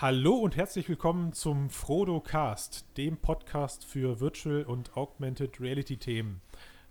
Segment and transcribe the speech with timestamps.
[0.00, 6.40] Hallo und herzlich willkommen zum Frodo Cast, dem Podcast für Virtual und Augmented Reality Themen.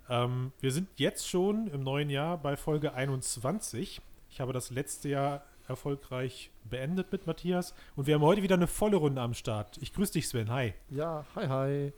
[0.08, 4.00] Ähm, wir sind jetzt schon im neuen Jahr bei Folge 21.
[4.30, 8.68] Ich habe das letzte Jahr erfolgreich beendet mit Matthias und wir haben heute wieder eine
[8.68, 9.80] volle Runde am Start.
[9.82, 10.52] Ich grüße dich, Sven.
[10.52, 10.76] Hi.
[10.92, 11.94] Ja, hi, hi.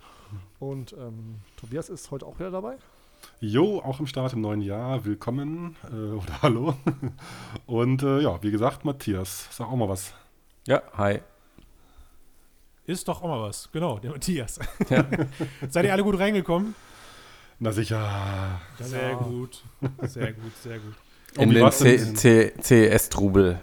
[0.60, 2.78] Und ähm, Tobias ist heute auch wieder dabei.
[3.42, 5.04] Jo, auch im Start im neuen Jahr.
[5.04, 6.74] Willkommen äh, oder hallo.
[7.66, 10.14] Und äh, ja, wie gesagt, Matthias, sag auch mal was.
[10.68, 11.20] Ja, hi.
[12.86, 13.70] Ist doch auch mal was.
[13.72, 14.60] Genau, der Matthias.
[14.90, 15.06] Ja.
[15.70, 16.76] Seid ihr alle gut reingekommen?
[17.60, 18.60] Na sicher.
[18.80, 19.16] Sehr ja.
[19.16, 19.64] gut.
[20.04, 20.94] Sehr gut, sehr gut.
[21.38, 21.72] In den
[22.62, 23.60] CES-Trubel.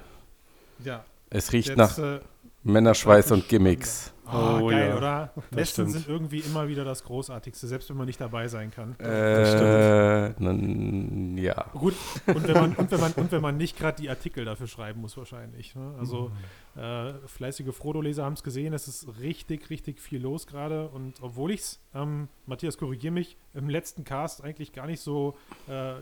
[0.84, 1.04] Ja.
[1.30, 2.20] Es riecht Jetzt, nach äh,
[2.64, 4.12] Männerschweiß und Gimmicks.
[4.30, 4.96] Oh, oh geil, ja.
[4.96, 5.32] oder?
[5.50, 8.98] Messen sind irgendwie immer wieder das Großartigste, selbst wenn man nicht dabei sein kann.
[9.00, 11.66] Äh, dann, ja.
[11.72, 11.94] Gut,
[12.26, 15.00] und wenn man, und wenn man, und wenn man nicht gerade die Artikel dafür schreiben
[15.00, 15.74] muss, wahrscheinlich.
[15.74, 15.94] Ne?
[15.98, 16.30] Also,
[16.74, 16.80] mhm.
[16.80, 20.88] äh, fleißige Frodo-Leser haben es gesehen, es ist richtig, richtig viel los gerade.
[20.88, 25.36] Und obwohl ich es, ähm, Matthias, korrigiere mich, im letzten Cast eigentlich gar nicht so
[25.68, 25.94] äh,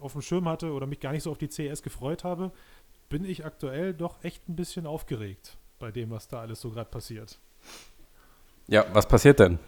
[0.00, 2.50] auf dem Schirm hatte oder mich gar nicht so auf die CS gefreut habe,
[3.08, 6.90] bin ich aktuell doch echt ein bisschen aufgeregt bei dem, was da alles so gerade
[6.90, 7.38] passiert.
[8.66, 9.58] Ja, was passiert denn?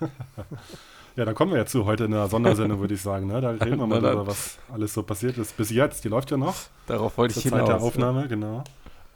[1.16, 3.26] ja, dann kommen wir jetzt zu heute in der Sondersendung, würde ich sagen.
[3.26, 3.40] Ne?
[3.40, 6.04] Da reden wir mal darüber, was alles so passiert ist bis jetzt.
[6.04, 6.54] Die läuft ja noch.
[6.86, 7.60] Darauf wollte ich hinaus.
[7.60, 8.26] Zeit der Aufnahme, ja.
[8.26, 8.64] genau.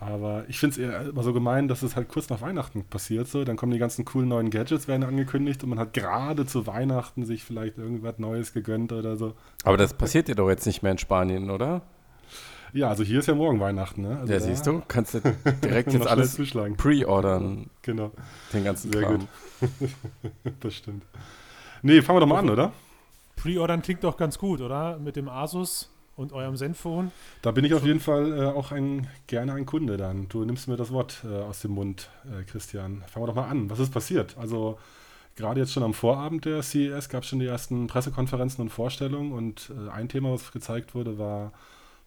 [0.00, 3.26] Aber ich finde es immer so gemein, dass es halt kurz nach Weihnachten passiert.
[3.26, 3.44] So.
[3.44, 7.24] Dann kommen die ganzen coolen neuen Gadgets, werden angekündigt und man hat gerade zu Weihnachten
[7.24, 9.34] sich vielleicht irgendwas Neues gegönnt oder so.
[9.64, 11.82] Aber das passiert ja doch jetzt nicht mehr in Spanien, oder?
[12.72, 14.02] Ja, also hier ist ja morgen Weihnachten.
[14.02, 14.18] Ne?
[14.20, 15.20] Also ja, siehst du, kannst du
[15.64, 16.36] direkt jetzt alles
[16.76, 17.70] pre-ordern.
[17.82, 18.12] Genau.
[18.52, 19.18] Den ganzen Sehr Kram.
[19.20, 19.90] gut.
[20.60, 21.04] das stimmt.
[21.82, 22.72] Nee, fangen wir doch mal an, oder?
[23.36, 24.98] Pre-ordern klingt doch ganz gut, oder?
[24.98, 27.12] Mit dem Asus und eurem Zenfone.
[27.42, 30.28] Da bin ich auf jeden Fall äh, auch ein, gerne ein Kunde dann.
[30.28, 33.04] Du nimmst mir das Wort äh, aus dem Mund, äh, Christian.
[33.06, 33.70] Fangen wir doch mal an.
[33.70, 34.36] Was ist passiert?
[34.36, 34.78] Also
[35.36, 39.32] gerade jetzt schon am Vorabend der CES gab es schon die ersten Pressekonferenzen und Vorstellungen
[39.32, 41.52] und äh, ein Thema, was gezeigt wurde, war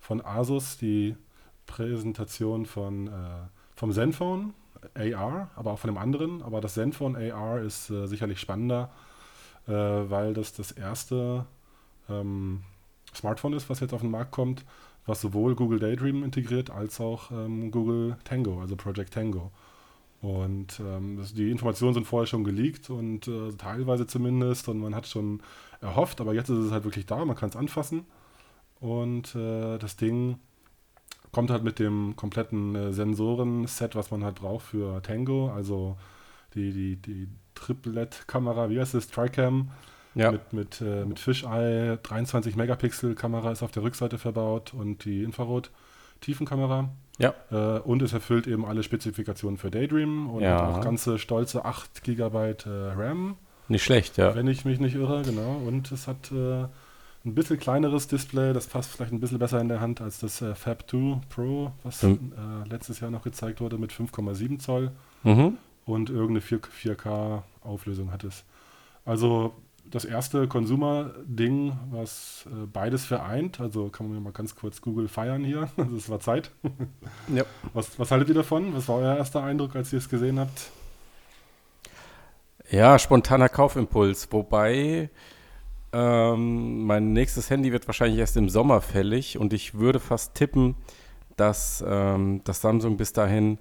[0.02, 1.16] von Asus die
[1.68, 3.12] Präsentation von, äh,
[3.76, 4.54] vom Zenfone
[4.96, 6.42] AR, aber auch von dem anderen.
[6.42, 8.92] Aber das Zenfone AR ist äh, sicherlich spannender,
[9.68, 11.46] äh, weil das das erste
[12.10, 12.64] ähm,
[13.14, 14.66] Smartphone ist, was jetzt auf den Markt kommt,
[15.06, 19.52] was sowohl Google Daydream integriert als auch ähm, Google Tango, also Project Tango.
[20.22, 25.08] Und ähm, die Informationen sind vorher schon geleakt und äh, teilweise zumindest und man hat
[25.08, 25.42] schon
[25.82, 28.06] erhofft, aber jetzt ist es halt wirklich da, man kann es anfassen.
[28.82, 30.40] Und äh, das Ding
[31.32, 35.98] kommt halt mit dem kompletten äh, Sensoren-Set, was man halt braucht für Tango, also
[36.56, 39.72] die, die, die Triplet-Kamera, wie heißt es, Tricam,
[40.16, 40.32] ja.
[40.32, 45.24] mit, mit, äh, mit Fisheye, 23 Megapixel Kamera ist auf der Rückseite verbaut und die
[45.24, 46.90] Infrarot-Tiefenkamera.
[47.20, 47.34] Ja.
[47.52, 50.68] Äh, und es erfüllt eben alle Spezifikationen für Daydream und ja.
[50.68, 53.38] auch ganze stolze 8 GB äh, RAM.
[53.68, 54.36] Nicht schlecht, ja.
[54.36, 55.62] Wenn ich mich nicht irre, genau.
[55.66, 56.66] Und es hat äh,
[57.24, 60.42] ein bisschen kleineres Display, das passt vielleicht ein bisschen besser in der Hand als das
[60.42, 62.34] äh, Fab 2 Pro, was mhm.
[62.36, 64.92] äh, letztes Jahr noch gezeigt wurde mit 5,7 Zoll
[65.24, 65.58] mhm.
[65.86, 68.44] und irgendeine 4, 4K-Auflösung hat es.
[69.06, 69.54] Also
[69.86, 75.44] das erste Consumer-Ding, was äh, beides vereint, also kann man mal ganz kurz Google feiern
[75.44, 76.52] hier, also es war Zeit.
[77.34, 77.44] ja.
[77.74, 78.74] was, was haltet ihr davon?
[78.74, 80.72] Was war euer erster Eindruck, als ihr es gesehen habt?
[82.72, 85.10] Ja, spontaner Kaufimpuls, wobei
[85.94, 90.76] ähm, mein nächstes Handy wird wahrscheinlich erst im Sommer fällig und ich würde fast tippen,
[91.36, 93.60] dass ähm, das Samsung bis dahin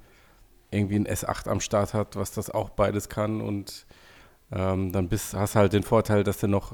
[0.70, 3.86] irgendwie ein S8 am Start hat, was das auch beides kann und
[4.52, 6.72] ähm, dann bist, hast halt den Vorteil, dass du noch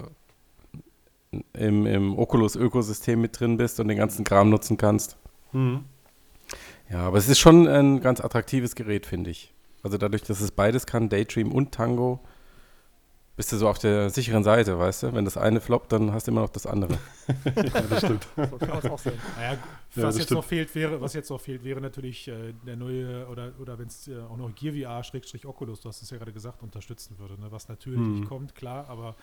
[1.53, 5.17] im, im Oculus-Ökosystem mit drin bist und den ganzen Kram nutzen kannst.
[5.53, 5.85] Mhm.
[6.91, 9.53] Ja, aber es ist schon ein ganz attraktives Gerät, finde ich.
[9.83, 12.21] Also dadurch, dass es beides kann, Daydream und Tango,
[13.37, 15.13] bist du so auf der sicheren Seite, weißt du?
[15.13, 16.95] Wenn das eine floppt, dann hast du immer noch das andere.
[17.45, 18.27] ja, das stimmt.
[18.35, 19.13] So kann es auch sein.
[19.37, 19.59] Naja,
[19.95, 23.27] was, ja, jetzt noch fehlt, wäre, was jetzt noch fehlt, wäre natürlich äh, der neue,
[23.29, 26.33] oder, oder wenn es äh, auch noch Gear VR, Oculus, du hast es ja gerade
[26.33, 27.39] gesagt, unterstützen würde.
[27.39, 27.49] Ne?
[27.51, 28.21] Was natürlich mhm.
[28.21, 29.17] nicht kommt, klar, aber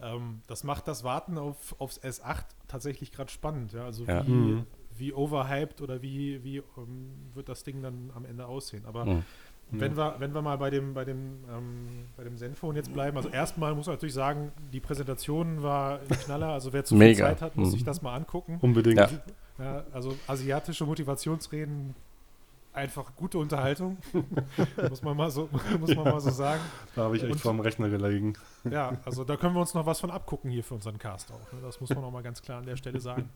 [0.00, 3.74] ähm, das macht das Warten auf, aufs S8 tatsächlich gerade spannend.
[3.74, 3.84] Ja?
[3.84, 4.26] Also ja.
[4.26, 4.66] wie, mhm.
[4.96, 8.86] wie overhyped oder wie, wie ähm, wird das Ding dann am Ende aussehen.
[8.86, 9.24] Aber mhm.
[9.72, 13.16] Wenn, wir, wenn wir mal bei dem, bei dem, ähm, bei dem Zenfone jetzt bleiben,
[13.16, 17.16] also erstmal muss man natürlich sagen, die Präsentation war ein Knaller, also wer zu viel
[17.16, 17.72] Zeit hat, muss mhm.
[17.72, 18.58] sich das mal angucken.
[18.60, 18.98] Unbedingt.
[18.98, 19.08] Ja.
[19.58, 21.94] Ja, also asiatische Motivationsreden,
[22.72, 23.98] einfach gute Unterhaltung,
[24.88, 25.48] muss, man mal so,
[25.80, 26.60] muss man mal so sagen.
[26.94, 28.34] Da habe ich echt Und, vorm Rechner gelegen.
[28.70, 31.52] Ja, also da können wir uns noch was von abgucken hier für unseren Cast auch.
[31.52, 31.60] Ne?
[31.62, 33.30] Das muss man noch mal ganz klar an der Stelle sagen.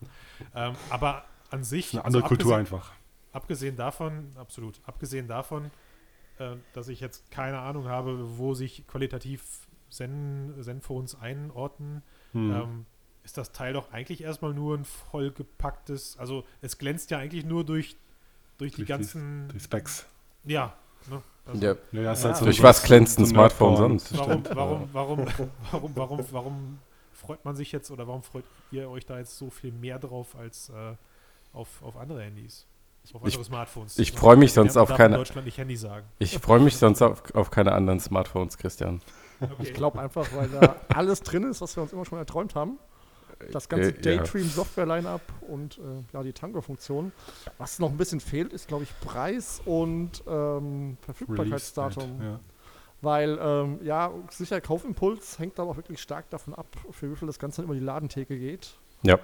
[0.54, 1.92] Ähm, aber an sich.
[1.94, 2.92] Eine andere also Kultur einfach
[3.36, 5.70] abgesehen davon, absolut, abgesehen davon,
[6.38, 12.02] äh, dass ich jetzt keine Ahnung habe, wo sich qualitativ Zen, Zenphones einordnen,
[12.32, 12.52] hm.
[12.52, 12.86] ähm,
[13.24, 17.64] ist das Teil doch eigentlich erstmal nur ein vollgepacktes, also es glänzt ja eigentlich nur
[17.64, 17.96] durch,
[18.58, 19.48] durch die durch ganzen.
[19.48, 20.06] Die, die Specs.
[20.44, 20.74] Ja.
[21.10, 21.22] Ne?
[21.44, 21.76] Also, ja.
[21.92, 24.16] ja, ja halt so durch was glänzt ein Smartphone sonst?
[24.16, 25.26] Warum, warum, warum,
[25.70, 26.78] warum, warum, warum
[27.12, 30.36] freut man sich jetzt oder warum freut ihr euch da jetzt so viel mehr drauf
[30.36, 30.94] als äh,
[31.52, 32.66] auf, auf andere Handys?
[33.14, 33.98] Auf ich, Smartphones.
[33.98, 35.22] Ich freue mich sonst auf keine.
[36.18, 39.00] Ich freue mich sonst auf, auf keine anderen Smartphones, Christian.
[39.40, 39.54] Okay.
[39.60, 42.78] Ich glaube einfach, weil da alles drin ist, was wir uns immer schon erträumt haben.
[43.52, 45.82] Das ganze äh, Daydream-Software-Line-Up und äh,
[46.12, 47.12] ja, die Tango-Funktion.
[47.58, 52.22] Was noch ein bisschen fehlt, ist, glaube ich, Preis und ähm, Verfügbarkeitsdatum.
[52.22, 52.40] Ja.
[53.02, 57.26] Weil, ähm, ja, sicher, Kaufimpuls hängt aber auch wirklich stark davon ab, für wie viel
[57.26, 58.74] das Ganze dann über die Ladentheke geht.
[59.02, 59.18] Ja.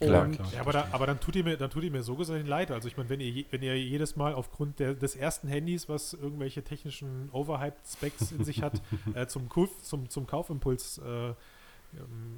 [0.00, 0.48] Klar, klar.
[0.52, 2.70] Ja, aber, da, aber dann tut ihr mir, dann tut ihr mir so gesehen leid.
[2.70, 6.14] Also ich meine, wenn ihr, wenn ihr jedes Mal aufgrund der, des ersten Handys, was
[6.14, 8.82] irgendwelche technischen Overhyped-Specs in sich hat,
[9.14, 11.34] äh, zum, Kauf, zum, zum Kaufimpuls, äh, ähm,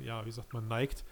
[0.05, 1.05] ja, wie sagt man, neigt,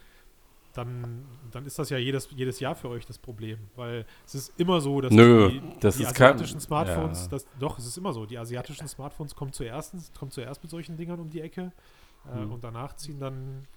[0.73, 3.59] dann, dann ist das ja jedes, jedes Jahr für euch das Problem.
[3.75, 7.29] Weil es ist immer so, dass Nö, die, das die asiatischen kein, Smartphones, ja.
[7.29, 10.97] das, doch, es ist immer so, die asiatischen Smartphones kommen zuerst, kommen zuerst mit solchen
[10.97, 11.71] Dingern um die Ecke
[12.25, 12.51] äh, hm.
[12.51, 13.67] und danach ziehen dann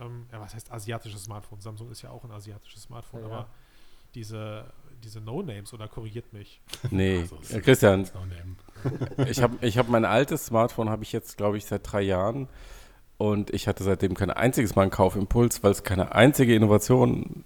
[0.00, 1.60] ähm, ja, was heißt asiatisches Smartphone?
[1.60, 3.48] Samsung ist ja auch ein asiatisches Smartphone, ja, aber
[4.14, 6.60] diese, diese No-Names oder korrigiert mich?
[6.90, 8.08] Nee, also, äh, Christian,
[9.28, 12.48] ich habe ich hab mein altes Smartphone, habe ich jetzt, glaube ich, seit drei Jahren
[13.18, 17.44] und ich hatte seitdem kein einziges Mal einen Kaufimpuls, weil es keine einzige Innovation,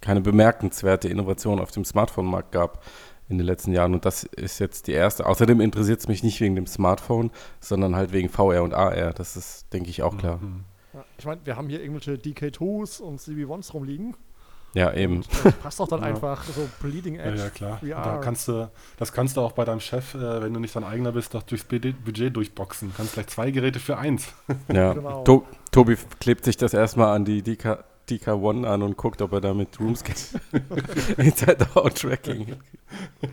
[0.00, 2.84] keine bemerkenswerte Innovation auf dem Smartphone-Markt gab
[3.28, 5.26] in den letzten Jahren und das ist jetzt die erste.
[5.26, 7.30] Außerdem interessiert es mich nicht wegen dem Smartphone,
[7.60, 9.12] sondern halt wegen VR und AR.
[9.12, 10.38] Das ist, denke ich, auch klar.
[10.38, 10.64] Mhm.
[10.96, 14.16] Ja, ich meine, wir haben hier irgendwelche DK2s und CB1s rumliegen.
[14.72, 15.16] Ja, eben.
[15.16, 16.06] Und, äh, passt doch dann ja.
[16.06, 17.36] einfach so Bleeding Edge.
[17.36, 17.80] Ja, ja klar.
[17.82, 20.84] Da kannst du, das kannst du auch bei deinem Chef, äh, wenn du nicht dein
[20.84, 22.90] eigener bist, doch durchs Budget durchboxen.
[22.90, 24.32] Du kannst gleich zwei Geräte für eins.
[24.72, 24.94] Ja.
[24.94, 25.22] genau.
[25.24, 29.40] To Tobi klebt sich das erstmal an die DK, DK1 an und guckt, ob er
[29.40, 30.30] damit Rooms geht.
[31.18, 32.56] Inside-Out-Tracking.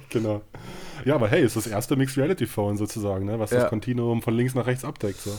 [0.09, 0.42] genau.
[1.06, 3.39] Ja, aber hey, ist das erste Mixed Reality Phone sozusagen, ne?
[3.39, 5.19] was das Kontinuum von links nach rechts abdeckt.
[5.19, 5.31] So.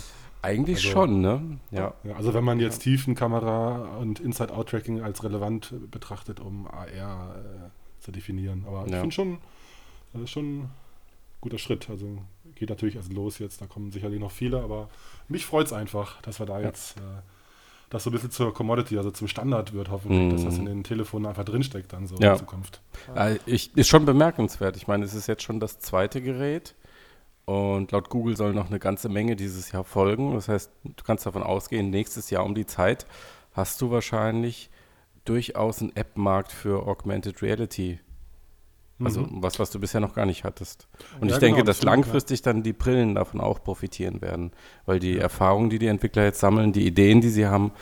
[0.44, 1.58] Eigentlich also, schon, ne?
[1.70, 1.94] Ja.
[2.05, 2.14] ja.
[2.17, 8.64] Also wenn man jetzt Tiefenkamera und Inside-Out-Tracking als relevant betrachtet, um AR äh, zu definieren.
[8.67, 8.87] Aber ja.
[8.87, 9.38] ich finde schon,
[10.12, 10.70] das ist schon ein
[11.41, 11.88] guter Schritt.
[11.88, 12.19] Also
[12.55, 14.88] geht natürlich erst los jetzt, da kommen sicherlich noch viele, aber
[15.29, 16.67] mich freut es einfach, dass wir da ja.
[16.67, 17.00] jetzt äh,
[17.91, 20.31] das so ein bisschen zur Commodity, also zum Standard wird, hoffentlich, mm.
[20.31, 22.81] dass das in den Telefonen einfach drinsteckt dann so in Zukunft.
[23.14, 23.37] Ja.
[23.46, 24.76] Ich, ist schon bemerkenswert.
[24.76, 26.75] Ich meine, es ist jetzt schon das zweite Gerät
[27.44, 30.35] und laut Google soll noch eine ganze Menge dieses Jahr folgen.
[30.35, 33.06] Das heißt, du kannst davon ausgehen, nächstes Jahr um die Zeit
[33.52, 34.70] hast du wahrscheinlich
[35.25, 38.00] durchaus einen App-Markt für Augmented Reality.
[39.02, 39.43] Also mhm.
[39.43, 40.87] was, was du bisher noch gar nicht hattest.
[41.20, 44.52] Und ja, ich denke, genau, dass langfristig dann die Brillen davon auch profitieren werden.
[44.87, 45.23] Weil die ja.
[45.23, 47.73] Erfahrungen, die die Entwickler jetzt sammeln, die Ideen, die sie haben,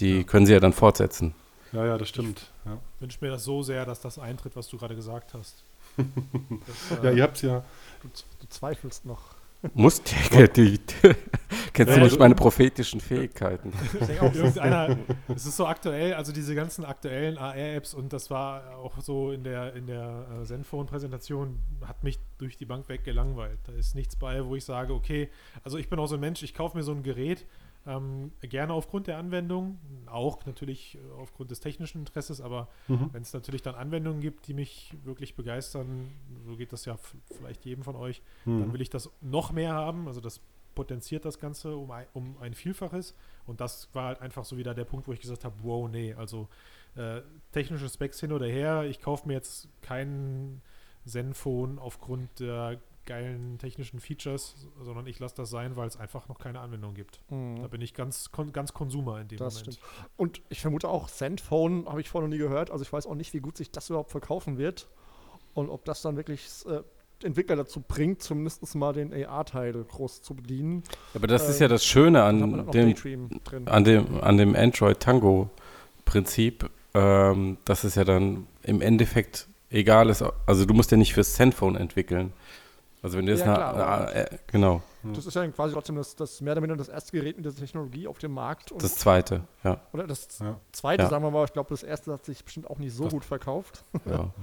[0.00, 0.22] die ja.
[0.24, 1.34] können sie ja dann fortsetzen.
[1.72, 2.50] Ja, ja, das stimmt.
[2.64, 2.78] Ja.
[2.96, 5.62] Ich wünsche mir das so sehr, dass das eintritt, was du gerade gesagt hast.
[5.96, 7.64] das, äh, ja, ihr habt es ja
[8.46, 9.36] Du, du zweifelst noch.
[10.56, 10.78] Die,
[11.72, 13.72] kennst du nicht meine prophetischen Fähigkeiten?
[15.34, 19.42] es ist so aktuell, also diese ganzen aktuellen AR-Apps und das war auch so in
[19.42, 23.58] der, in der äh, Zenfone-Präsentation, hat mich durch die Bank weg gelangweilt.
[23.64, 25.30] Da ist nichts bei, wo ich sage, okay,
[25.64, 27.46] also ich bin auch so ein Mensch, ich kaufe mir so ein Gerät,
[27.86, 33.10] ähm, gerne aufgrund der Anwendung, auch natürlich äh, aufgrund des technischen Interesses, aber mhm.
[33.12, 36.12] wenn es natürlich dann Anwendungen gibt, die mich wirklich begeistern,
[36.44, 36.98] so geht das ja
[37.36, 38.60] vielleicht jedem von euch, mhm.
[38.60, 40.08] dann will ich das noch mehr haben.
[40.08, 40.40] Also das
[40.74, 43.14] potenziert das Ganze um ein, um ein Vielfaches.
[43.46, 46.14] Und das war halt einfach so wieder der Punkt, wo ich gesagt habe, wow, nee,
[46.14, 46.48] also
[46.94, 50.60] äh, technische Specs hin oder her, ich kaufe mir jetzt kein
[51.04, 56.38] Zenfone aufgrund der geilen technischen Features, sondern ich lasse das sein, weil es einfach noch
[56.38, 57.20] keine Anwendung gibt.
[57.30, 57.62] Mhm.
[57.62, 59.74] Da bin ich ganz, kon ganz Konsumer in dem das Moment.
[59.74, 59.90] Stimmt.
[60.16, 62.70] Und ich vermute auch, Sendphone habe ich vorher noch nie gehört.
[62.70, 64.88] Also ich weiß auch nicht, wie gut sich das überhaupt verkaufen wird
[65.54, 66.82] und ob das dann wirklich äh,
[67.24, 70.82] Entwickler dazu bringt, zumindest mal den AR-Teil groß zu bedienen.
[71.14, 72.68] Aber das äh, ist ja das Schöne an dem,
[73.66, 75.50] an dem, an dem Android Tango
[76.04, 80.24] Prinzip, ähm, dass es ja dann im Endeffekt egal ist.
[80.46, 82.32] Also du musst ja nicht fürs Zenfone entwickeln.
[83.02, 84.82] Also wenn du jetzt ja, eine, eine, äh, genau.
[85.12, 87.56] Das ist ja quasi trotzdem das, das mehr oder weniger das erste Gerät mit dieser
[87.56, 88.72] Technologie auf dem Markt.
[88.78, 89.80] das zweite, ja.
[89.92, 90.58] Oder das ja.
[90.72, 91.08] zweite, ja.
[91.08, 93.24] sagen wir mal, ich glaube, das erste hat sich bestimmt auch nicht so das gut
[93.24, 93.84] verkauft.
[94.04, 94.32] Ja.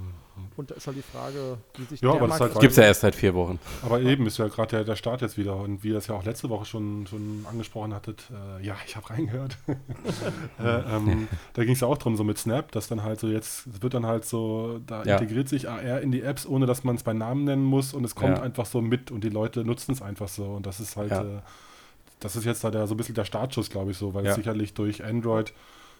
[0.56, 2.72] Und da ist halt die Frage, wie sich ja, der aber Markt das halt gibt
[2.72, 3.60] es ja erst seit vier Wochen.
[3.84, 5.56] Aber eben ist ja gerade der, der Start jetzt wieder.
[5.56, 8.96] Und wie ihr das ja auch letzte Woche schon, schon angesprochen hattet, äh, ja, ich
[8.96, 9.58] habe reingehört.
[10.60, 13.28] äh, ähm, da ging es ja auch drum, so mit Snap, dass dann halt so
[13.28, 16.96] jetzt wird dann halt so, da integriert sich AR in die Apps, ohne dass man
[16.96, 19.92] es bei Namen nennen muss und es kommt einfach so mit und die Leute nutzen
[19.92, 20.53] es einfach so.
[20.54, 21.42] Und das ist halt, äh,
[22.20, 24.36] das ist jetzt da der, so ein bisschen der Startschuss, glaube ich, so, weil es
[24.36, 25.54] sicherlich durch Android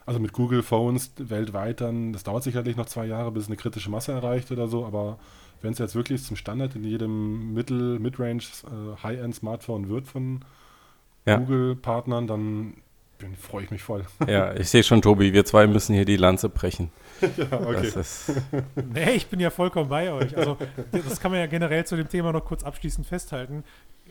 [0.06, 3.58] also mit Google Phones weltweit dann, das dauert sicherlich noch zwei Jahre, bis es eine
[3.58, 5.18] kritische Masse erreicht oder so, aber
[5.62, 10.44] wenn es jetzt wirklich zum Standard in jedem Mittel, Midrange, äh, High-End-Smartphone wird von
[11.26, 11.38] ja.
[11.38, 12.74] Google-Partnern, dann
[13.36, 14.06] freue ich mich voll.
[14.28, 16.92] Ja, ich sehe schon, Tobi, wir zwei müssen hier die Lanze brechen.
[17.22, 17.92] ja, okay.
[18.94, 20.36] nee, ich bin ja vollkommen bei euch.
[20.38, 20.58] Also,
[20.92, 23.64] das kann man ja generell zu dem Thema noch kurz abschließend festhalten.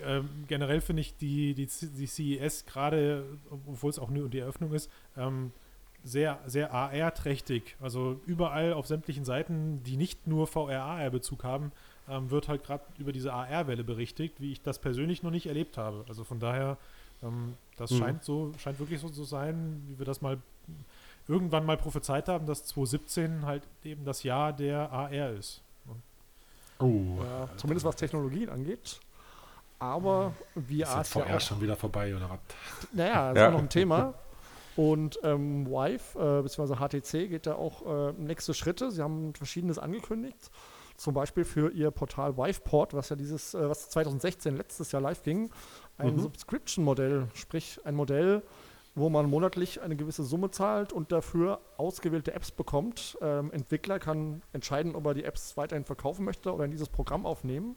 [0.05, 4.73] Ähm, generell finde ich die, die, die CES gerade, obwohl es auch nur die Eröffnung
[4.73, 5.53] ist, ähm,
[6.05, 7.77] sehr, sehr AR-trächtig.
[7.81, 11.73] Also überall auf sämtlichen Seiten, die nicht nur VR-AR-Bezug haben,
[12.09, 15.79] ähm, wird halt gerade über diese AR-Welle berichtigt, wie ich das persönlich noch nicht erlebt
[15.79, 16.05] habe.
[16.09, 16.79] Also von daher,
[17.23, 17.99] ähm, das mhm.
[17.99, 20.39] scheint so, scheint wirklich so zu sein, wie wir das mal
[21.29, 25.63] irgendwann mal prophezeit haben, dass 2017 halt eben das Jahr der AR ist.
[26.79, 27.19] Oh.
[27.23, 28.99] Ja, zumindest was Technologien angeht.
[29.79, 32.39] Aber VR ist, ist VR ja schon wieder vorbei oder was?
[32.93, 33.43] Naja, das ja.
[33.43, 34.15] ist auch noch ein Thema.
[34.75, 36.77] Und ähm, Vive äh, bzw.
[36.77, 38.91] HTC geht da auch äh, nächste Schritte.
[38.91, 40.51] Sie haben verschiedenes angekündigt.
[40.97, 45.23] Zum Beispiel für ihr Portal Viveport, was ja dieses, äh, was 2016 letztes Jahr live
[45.23, 45.51] ging,
[46.03, 46.21] ein mhm.
[46.21, 48.43] Subscription-Modell, sprich ein Modell,
[48.95, 53.17] wo man monatlich eine gewisse Summe zahlt und dafür ausgewählte Apps bekommt.
[53.23, 57.25] Ähm, Entwickler kann entscheiden, ob er die Apps weiterhin verkaufen möchte oder in dieses Programm
[57.25, 57.77] aufnehmen.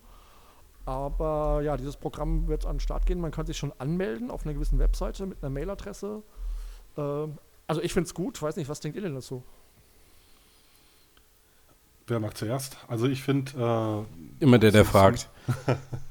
[0.85, 3.19] Aber ja, dieses Programm wird an den Start gehen.
[3.19, 6.21] Man kann sich schon anmelden auf einer gewissen Webseite mit einer Mailadresse
[6.97, 7.27] äh,
[7.67, 8.41] also ich finde es gut.
[8.41, 9.43] Weiß nicht, was denkt ihr denn dazu?
[12.07, 12.77] Wer mag zuerst?
[12.87, 14.05] Also ich finde...
[14.39, 15.29] Äh, Immer der, der fragt.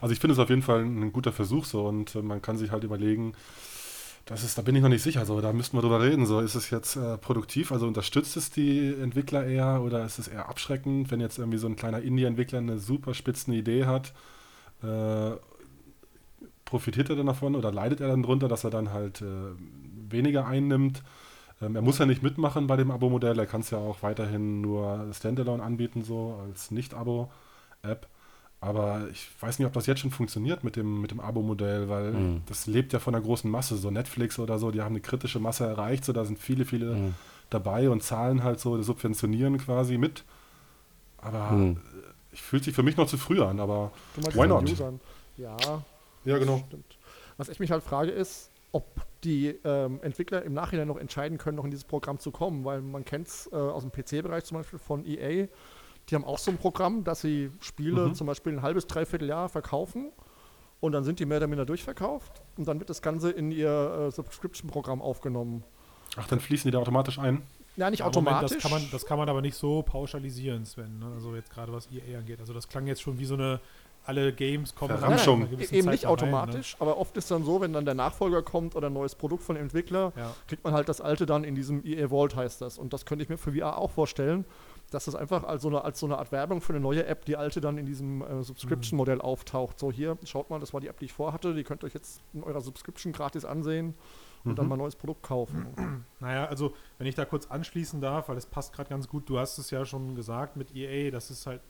[0.00, 2.56] also ich finde es auf jeden Fall ein guter Versuch so und äh, man kann
[2.56, 3.32] sich halt überlegen,
[4.26, 6.26] das ist, da bin ich noch nicht sicher, so, da müssten wir drüber reden.
[6.26, 10.28] So, ist es jetzt äh, produktiv, also unterstützt es die Entwickler eher oder ist es
[10.28, 14.12] eher abschreckend, wenn jetzt irgendwie so ein kleiner Indie-Entwickler eine super spitzende Idee hat
[14.82, 15.36] äh,
[16.64, 19.24] profitiert er dann davon oder leidet er dann drunter, dass er dann halt äh,
[20.08, 21.02] weniger einnimmt?
[21.60, 24.60] Ähm, er muss ja nicht mitmachen bei dem Abo-Modell, er kann es ja auch weiterhin
[24.60, 28.06] nur Standalone anbieten, so als Nicht-Abo-App.
[28.60, 32.12] Aber ich weiß nicht, ob das jetzt schon funktioniert mit dem, mit dem Abo-Modell, weil
[32.12, 32.42] mhm.
[32.46, 33.76] das lebt ja von einer großen Masse.
[33.76, 36.94] So Netflix oder so, die haben eine kritische Masse erreicht, so da sind viele, viele
[36.94, 37.14] mhm.
[37.50, 40.24] dabei und zahlen halt so, subventionieren quasi mit.
[41.18, 41.80] Aber mhm.
[42.32, 44.68] ich fühlt sich für mich noch zu früh an, aber why not?
[45.36, 45.56] Ja,
[46.24, 46.64] ja, genau.
[46.66, 46.98] Stimmt.
[47.36, 48.84] Was ich mich halt frage ist, ob
[49.22, 52.80] die ähm, Entwickler im Nachhinein noch entscheiden können, noch in dieses Programm zu kommen, weil
[52.80, 55.46] man kennt es äh, aus dem PC-Bereich zum Beispiel von EA.
[56.08, 58.14] Die haben auch so ein Programm, dass sie Spiele mhm.
[58.14, 60.10] zum Beispiel ein halbes, dreiviertel Jahr verkaufen
[60.80, 64.08] und dann sind die mehr oder minder durchverkauft und dann wird das Ganze in ihr
[64.08, 65.64] äh, Subscription-Programm aufgenommen.
[66.16, 67.42] Ach, dann fließen die da automatisch ein?
[67.76, 68.50] Ja, nicht ja, automatisch.
[68.50, 70.98] Moment, das, kann man, das kann man aber nicht so pauschalisieren, Sven.
[70.98, 71.06] Ne?
[71.14, 72.40] Also jetzt gerade was EA angeht.
[72.40, 73.60] Also das klang jetzt schon wie so eine
[74.04, 75.40] alle Games kommen Verramschung.
[75.40, 76.92] Nein, eben Zeit nicht automatisch, rein, ne?
[76.92, 79.54] aber oft ist dann so, wenn dann der Nachfolger kommt oder ein neues Produkt von
[79.54, 80.34] dem Entwickler, ja.
[80.46, 82.78] kriegt man halt das alte dann in diesem EA Vault heißt das.
[82.78, 84.46] Und das könnte ich mir für VR auch vorstellen,
[84.90, 87.24] dass das einfach als so eine, als so eine Art Werbung für eine neue App,
[87.24, 89.78] die alte dann in diesem äh, Subscription-Modell auftaucht.
[89.78, 91.94] So hier, schaut mal, das war die App, die ich vorhatte, die könnt ihr euch
[91.94, 93.94] jetzt in eurer Subscription gratis ansehen
[94.44, 94.56] und mhm.
[94.56, 95.66] dann mal ein neues Produkt kaufen.
[96.20, 99.38] Naja, also wenn ich da kurz anschließen darf, weil es passt gerade ganz gut, du
[99.38, 101.60] hast es ja schon gesagt mit EA, das ist halt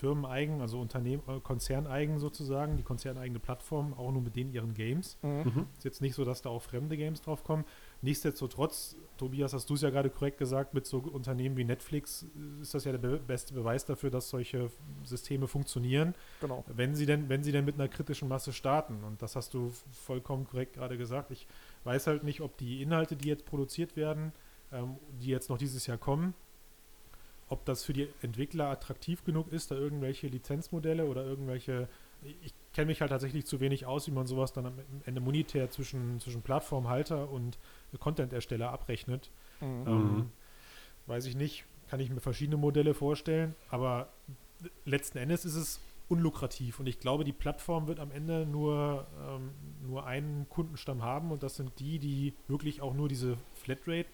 [0.00, 5.18] firmeneigen, also Unternehmen, äh, konzerneigen sozusagen, die konzerneigene Plattform, auch nur mit denen ihren Games.
[5.22, 5.66] Mhm.
[5.76, 7.64] Ist jetzt nicht so, dass da auch fremde Games drauf kommen.
[8.02, 12.62] Nichtsdestotrotz, Tobias, hast du es ja gerade korrekt gesagt, mit so Unternehmen wie Netflix äh,
[12.62, 14.70] ist das ja der be beste Beweis dafür, dass solche
[15.04, 16.14] Systeme funktionieren.
[16.40, 16.64] Genau.
[16.68, 19.04] Wenn sie denn, wenn sie denn mit einer kritischen Masse starten.
[19.04, 21.30] Und das hast du vollkommen korrekt gerade gesagt.
[21.30, 21.46] Ich
[21.84, 24.32] weiß halt nicht, ob die Inhalte, die jetzt produziert werden,
[24.72, 26.32] ähm, die jetzt noch dieses Jahr kommen,
[27.50, 31.88] ob das für die Entwickler attraktiv genug ist, da irgendwelche Lizenzmodelle oder irgendwelche.
[32.42, 35.70] Ich kenne mich halt tatsächlich zu wenig aus, wie man sowas dann am Ende monetär
[35.70, 37.58] zwischen, zwischen Plattformhalter und
[37.98, 39.30] Content-Ersteller abrechnet.
[39.60, 39.84] Mhm.
[39.86, 40.32] Ähm,
[41.06, 44.08] weiß ich nicht, kann ich mir verschiedene Modelle vorstellen, aber
[44.84, 49.50] letzten Endes ist es unlukrativ und ich glaube, die Plattform wird am Ende nur, ähm,
[49.86, 54.08] nur einen Kundenstamm haben und das sind die, die wirklich auch nur diese Flatrate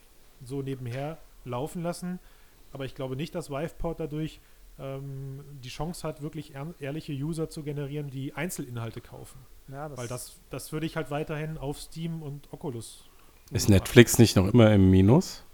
[0.45, 2.19] so nebenher laufen lassen
[2.77, 4.39] aber ich glaube nicht, dass Viveport dadurch
[4.79, 9.39] ähm, die Chance hat, wirklich ehrliche User zu generieren, die Einzelinhalte kaufen.
[9.69, 13.06] Ja, das Weil das, das würde ich halt weiterhin auf Steam und Oculus.
[13.53, 15.46] Ist Netflix nicht noch immer im Minus?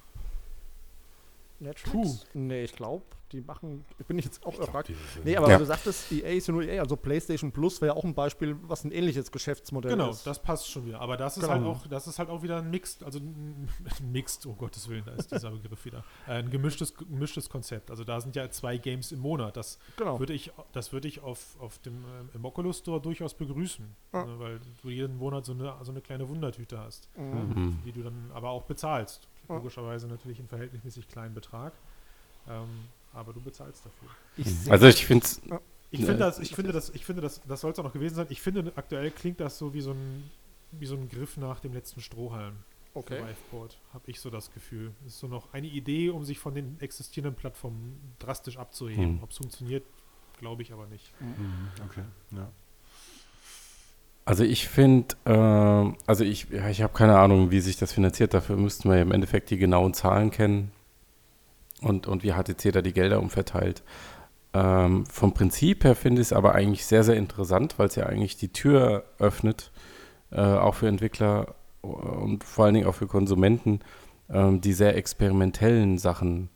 [1.63, 1.93] Netflix?
[1.93, 2.39] Puh.
[2.39, 4.93] Nee, ich glaube, die machen, bin ich jetzt auch überrascht.
[5.25, 5.59] Nee, aber ja.
[5.59, 8.57] du sagtest, EA ist ja nur EA, also PlayStation Plus wäre ja auch ein Beispiel,
[8.63, 10.25] was ein ähnliches Geschäftsmodell genau, ist.
[10.25, 11.01] Genau, das passt schon wieder.
[11.01, 11.55] Aber das ist genau.
[11.55, 13.69] halt auch, das ist halt auch wieder ein Mixed, also ein
[14.13, 16.05] Mixed, oh Gottes Willen, da ist dieser Begriff wieder.
[16.27, 17.91] Ein gemischtes, gemischtes Konzept.
[17.91, 19.57] Also da sind ja zwei Games im Monat.
[19.57, 20.19] Das genau.
[20.19, 23.87] würde ich, das würde ich auf, auf dem äh, im Oculus Store durchaus begrüßen.
[24.13, 24.25] Ja.
[24.25, 27.79] Ne, weil du jeden Monat so eine, so eine kleine Wundertüte hast, mhm.
[27.85, 29.29] die du dann aber auch bezahlst.
[29.57, 31.73] Logischerweise natürlich einen verhältnismäßig kleinen Betrag.
[32.49, 32.69] Ähm,
[33.13, 34.09] aber du bezahlst dafür.
[34.37, 35.41] Ich also ich finde es.
[35.91, 38.15] Ich finde das, ich finde das, ich finde das, das soll es auch noch gewesen
[38.15, 38.27] sein.
[38.31, 40.31] Ich finde aktuell klingt das so wie so ein,
[40.71, 42.55] wie so ein Griff nach dem letzten Strohhalm.
[42.95, 43.21] Okay.
[43.21, 44.93] Liveboard, habe ich so das Gefühl.
[45.03, 49.17] Das ist so noch eine Idee, um sich von den existierenden Plattformen drastisch abzuheben.
[49.17, 49.23] Hm.
[49.23, 49.85] Ob es funktioniert,
[50.39, 51.13] glaube ich aber nicht.
[51.21, 51.69] Mhm.
[51.87, 52.51] Okay, ja.
[54.25, 58.35] Also ich finde, äh, also ich, ja, ich habe keine Ahnung, wie sich das finanziert.
[58.35, 60.71] Dafür müssten wir im Endeffekt die genauen Zahlen kennen
[61.81, 63.83] und, und wie HTC da die Gelder umverteilt.
[64.55, 68.07] Ähm, vom Prinzip her finde ich es aber eigentlich sehr, sehr interessant, weil es ja
[68.07, 69.73] eigentlich die Tür öffnet,
[70.31, 73.81] äh, auch für Entwickler und vor allen Dingen auch für Konsumenten,
[74.31, 76.49] ähm, die sehr experimentellen Sachen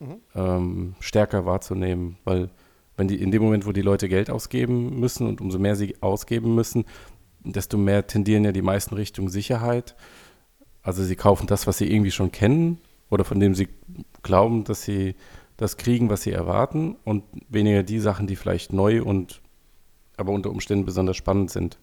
[0.00, 0.20] mhm.
[0.34, 2.50] ähm, stärker wahrzunehmen, weil
[2.96, 5.96] wenn die in dem Moment, wo die Leute Geld ausgeben müssen und umso mehr sie
[6.00, 6.84] ausgeben müssen,
[7.44, 9.94] desto mehr tendieren ja die meisten Richtung Sicherheit.
[10.82, 12.78] Also sie kaufen das, was sie irgendwie schon kennen
[13.10, 13.68] oder von dem sie
[14.22, 15.14] glauben, dass sie
[15.56, 19.40] das kriegen, was sie erwarten und weniger die Sachen, die vielleicht neu und
[20.16, 21.78] aber unter Umständen besonders spannend sind.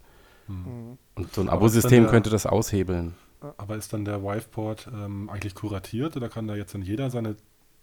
[0.47, 0.97] Mhm.
[1.15, 3.15] Und so ein Abosystem könnte das aushebeln.
[3.57, 7.35] Aber ist dann der Wiveport ähm, eigentlich kuratiert oder kann da jetzt dann jeder seine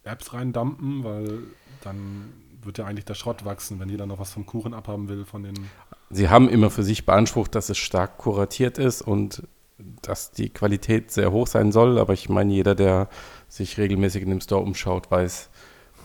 [0.05, 1.39] Apps reindumpen, weil
[1.83, 5.25] dann wird ja eigentlich der Schrott wachsen, wenn jeder noch was vom Kuchen abhaben will
[5.25, 5.55] von den.
[6.11, 9.43] Sie haben immer für sich beansprucht, dass es stark kuratiert ist und
[10.03, 13.09] dass die Qualität sehr hoch sein soll, aber ich meine, jeder, der
[13.49, 15.49] sich regelmäßig in dem Store umschaut, weiß,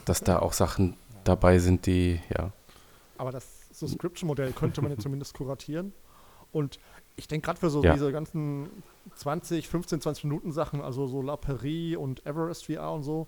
[0.04, 2.52] dass da auch Sachen dabei sind, die, ja.
[3.18, 5.92] Aber das Subscription-Modell könnte man ja zumindest kuratieren.
[6.52, 6.78] Und
[7.16, 7.92] ich denke gerade für so ja.
[7.92, 8.70] diese ganzen
[9.14, 13.26] 20, 15, 20 Minuten Sachen, also so La Perie und Everest VR und so,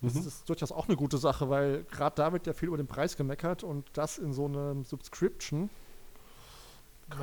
[0.00, 0.26] das mhm.
[0.26, 3.16] ist durchaus auch eine gute Sache, weil gerade da wird ja viel über den Preis
[3.16, 5.70] gemeckert und das in so einem Subscription.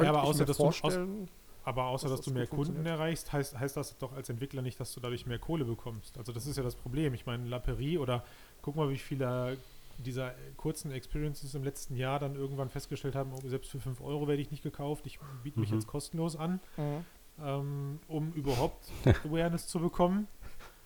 [0.02, 1.32] Ja, aber außer, dass vorstellen, du,
[1.64, 4.80] aber außer, dass, dass du mehr Kunden erreichst, heißt, heißt das doch als Entwickler nicht,
[4.80, 6.18] dass du dadurch mehr Kohle bekommst.
[6.18, 7.14] Also das ist ja das Problem.
[7.14, 8.24] Ich meine, La Perie oder
[8.62, 9.58] guck mal, wie viele
[9.98, 14.28] dieser kurzen Experiences im letzten Jahr dann irgendwann festgestellt haben, oh, selbst für 5 Euro
[14.28, 15.78] werde ich nicht gekauft, ich biete mich mhm.
[15.78, 17.06] jetzt kostenlos an, mhm.
[17.44, 18.92] Ähm, um überhaupt
[19.26, 20.28] Awareness zu bekommen.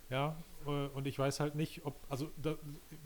[0.10, 0.36] Ja,
[0.66, 2.56] äh, und ich weiß halt nicht, ob, also da,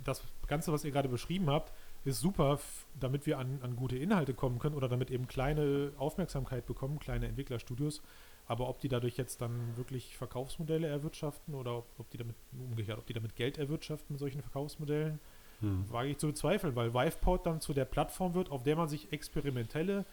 [0.04, 2.60] das Ganze, was ihr gerade beschrieben habt, ist super,
[3.00, 7.28] damit wir an, an gute Inhalte kommen können oder damit eben kleine Aufmerksamkeit bekommen, kleine
[7.28, 8.02] Entwicklerstudios.
[8.48, 13.00] Aber ob die dadurch jetzt dann wirklich Verkaufsmodelle erwirtschaften oder ob, ob die damit umgekehrt,
[13.00, 15.20] ob die damit Geld erwirtschaften mit solchen Verkaufsmodellen,
[15.62, 15.92] hm.
[15.92, 19.12] wage ich zu bezweifeln, weil Viveport dann zu der Plattform wird, auf der man sich
[19.12, 20.06] experimentelle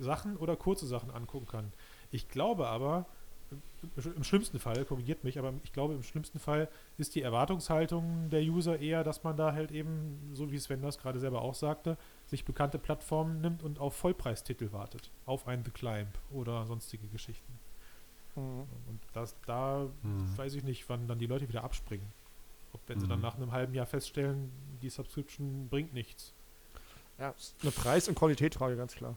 [0.00, 1.72] Sachen oder kurze Sachen angucken kann.
[2.10, 3.06] Ich glaube aber,
[3.94, 8.42] im schlimmsten Fall, korrigiert mich, aber ich glaube, im schlimmsten Fall ist die Erwartungshaltung der
[8.42, 11.96] User eher, dass man da halt eben, so wie Sven das gerade selber auch sagte,
[12.26, 15.10] sich bekannte Plattformen nimmt und auf Vollpreistitel wartet.
[15.24, 17.58] Auf ein The Climb oder sonstige Geschichten.
[18.34, 18.66] Mhm.
[18.88, 20.36] Und das, da mhm.
[20.36, 22.06] weiß ich nicht, wann dann die Leute wieder abspringen.
[22.72, 23.02] Ob wenn mhm.
[23.02, 23.24] sie dann mhm.
[23.24, 24.50] nach einem halben Jahr feststellen,
[24.82, 26.34] die Subscription bringt nichts.
[27.18, 29.16] Ja, ist eine Preis- und Qualitätsfrage, ganz klar.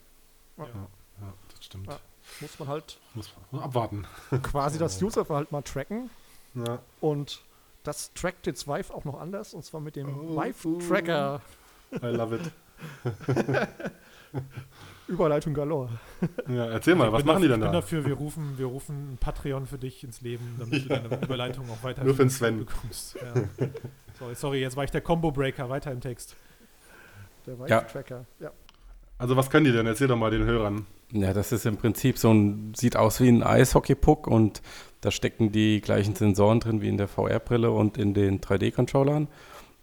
[0.58, 0.88] Ja, ja,
[1.22, 1.88] ja das stimmt.
[1.88, 2.00] Ja
[2.42, 4.08] muss man halt muss man abwarten.
[4.44, 6.10] quasi das Userverhalten mal tracken.
[6.56, 6.80] Ja.
[7.02, 7.42] Und
[7.84, 11.42] das trackt jetzt Vive auch noch anders, und zwar mit dem oh, Vive-Tracker.
[11.94, 12.52] I love it.
[15.08, 15.90] Überleitung galore.
[16.48, 17.66] Ja, erzähl mal, was machen dafür, die denn da?
[17.66, 20.90] Ich bin dafür, wir rufen, wir rufen ein Patreon für dich ins Leben, damit du
[20.90, 22.60] deine Überleitung auch weiter Nur für den Sven.
[22.60, 23.16] bekommst.
[23.16, 23.34] Ja.
[24.20, 26.36] Sorry, sorry, jetzt war ich der Combo-Breaker, weiter im Text.
[27.48, 28.46] Der Vive-Tracker, ja.
[28.48, 28.52] ja.
[29.20, 29.86] Also was können die denn?
[29.86, 30.86] Erzähl doch mal den Hörern.
[31.12, 34.62] Ja, das ist im Prinzip so ein, sieht aus wie ein Eishockey-Puck und
[35.02, 39.28] da stecken die gleichen Sensoren drin wie in der VR-Brille und in den 3D-Controllern.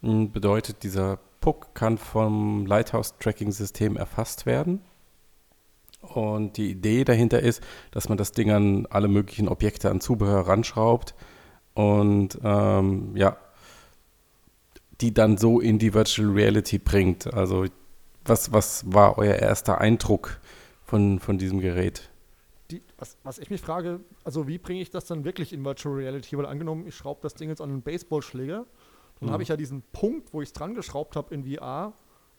[0.03, 4.81] Hm, bedeutet, dieser Puck kann vom Lighthouse-Tracking-System erfasst werden.
[6.01, 10.47] Und die Idee dahinter ist, dass man das Ding an alle möglichen Objekte an Zubehör
[10.49, 11.15] ranschraubt
[11.75, 13.37] und ähm, ja,
[15.01, 17.33] die dann so in die Virtual Reality bringt.
[17.35, 17.67] Also
[18.29, 20.41] was, was war euer erster Eindruck
[20.85, 22.09] von, von diesem Gerät.
[22.71, 25.95] Die, was, was, ich mich frage, also wie bringe ich das dann wirklich in Virtual
[25.95, 26.37] Reality?
[26.37, 28.67] Weil angenommen, ich schraube das Ding jetzt an einen Baseballschläger,
[29.21, 29.33] Dann mhm.
[29.33, 31.93] habe ich ja diesen Punkt, wo ich es dran geschraubt habe in VR,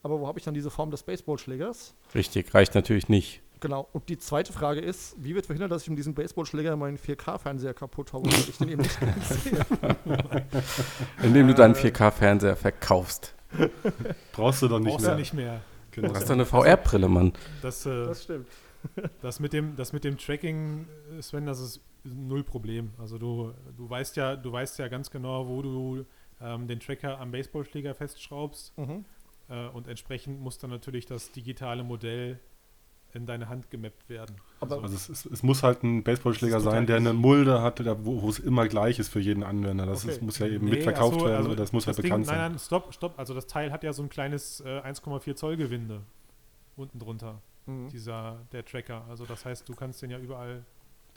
[0.03, 1.93] aber wo habe ich dann diese Form des Baseballschlägers?
[2.13, 3.41] Richtig, reicht natürlich nicht.
[3.59, 3.87] Genau.
[3.91, 7.73] Und die zweite Frage ist, wie wird verhindert, dass ich mit diesem Baseballschläger meinen 4K-Fernseher
[7.73, 9.65] kaputt haue, weil ich den eben nicht sehe?
[11.23, 13.33] Indem du deinen 4K-Fernseher verkaufst.
[14.33, 15.15] Brauchst du doch nicht Brauchst mehr.
[15.15, 15.61] Du nicht mehr.
[15.97, 16.09] Genau.
[16.09, 17.33] Du hast doch eine VR-Brille, Mann.
[17.63, 18.47] Das, äh, das stimmt.
[19.23, 20.85] das, mit dem, das mit dem Tracking,
[21.21, 22.91] Sven, das ist null Problem.
[22.99, 26.05] Also du, du weißt ja, du weißt ja ganz genau, wo du
[26.39, 28.77] ähm, den Tracker am Baseballschläger festschraubst.
[28.77, 29.05] Mhm.
[29.49, 32.39] Äh, und entsprechend muss dann natürlich das digitale Modell
[33.13, 34.35] in deine Hand gemappt werden.
[34.59, 38.05] Aber also es, es, es, muss halt ein Baseballschläger sein, der eine Mulde hat, der,
[38.05, 39.85] wo, es immer gleich ist für jeden Anwender.
[39.85, 40.13] Das okay.
[40.13, 42.29] ist, muss ja eben nee, mitverkauft so, werden, also das muss halt das bekannt Ding,
[42.29, 42.37] sein.
[42.37, 43.17] Nein, nein, stopp, stopp.
[43.17, 46.01] Also das Teil hat ja so ein kleines äh, 1,4 Zoll Gewinde
[46.75, 47.41] unten drunter.
[47.65, 47.89] Mhm.
[47.89, 49.05] Dieser, der Tracker.
[49.09, 50.63] Also das heißt, du kannst den ja überall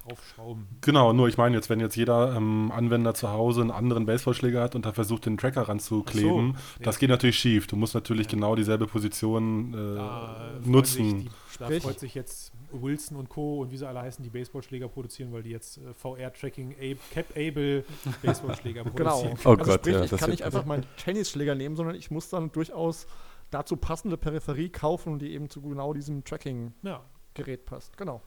[0.00, 0.66] draufschrauben.
[0.80, 4.62] Genau, nur ich meine jetzt, wenn jetzt jeder ähm, Anwender zu Hause einen anderen Baseballschläger
[4.62, 7.00] hat und da versucht, den Tracker ranzukleben, so, das ja.
[7.00, 7.66] geht natürlich schief.
[7.66, 8.32] Du musst natürlich ja.
[8.32, 11.20] genau dieselbe Position äh, da nutzen.
[11.20, 13.60] Die, da freut sich jetzt Wilson und Co.
[13.60, 16.74] und wie sie alle heißen, die Baseballschläger produzieren, weil die jetzt äh, VR-Tracking
[17.10, 17.84] Cap-Able
[18.22, 18.94] Baseballschläger genau.
[18.94, 19.36] produzieren.
[19.36, 19.50] Genau.
[19.50, 22.28] Oh also Gott, sprich, ja, ich kann nicht einfach meinen Tennisschläger nehmen, sondern ich muss
[22.28, 23.06] dann durchaus
[23.50, 27.02] dazu passende Peripherie kaufen, die eben zu genau diesem Tracking ja.
[27.34, 27.96] Gerät passt.
[27.96, 28.20] Genau.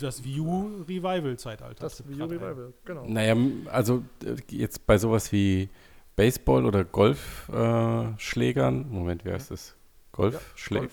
[0.00, 1.82] Das View Revival Zeitalter.
[1.82, 3.04] Das View Revival, genau.
[3.06, 5.68] Naja, also äh, jetzt bei sowas wie
[6.16, 9.74] Baseball oder Golfschlägern, äh, Moment, wie heißt das?
[10.12, 10.88] Golfschläger?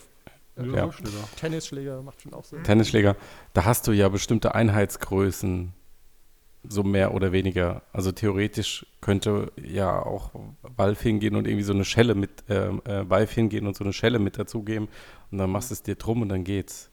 [0.58, 1.00] Ja, Golf.
[1.00, 1.10] ja.
[1.10, 1.30] ja.
[1.38, 2.64] Tennisschläger macht schon auch Sinn.
[2.64, 3.16] Tennisschläger,
[3.54, 5.74] da hast du ja bestimmte Einheitsgrößen,
[6.70, 7.84] so mehr oder weniger.
[7.94, 10.32] Also theoretisch könnte ja auch
[10.76, 13.94] Valve hingehen und irgendwie so eine Schelle mit, äh, äh, Valve hingehen und so eine
[13.94, 14.88] Schelle mit dazugeben
[15.32, 16.90] und dann machst du es dir drum und dann geht's.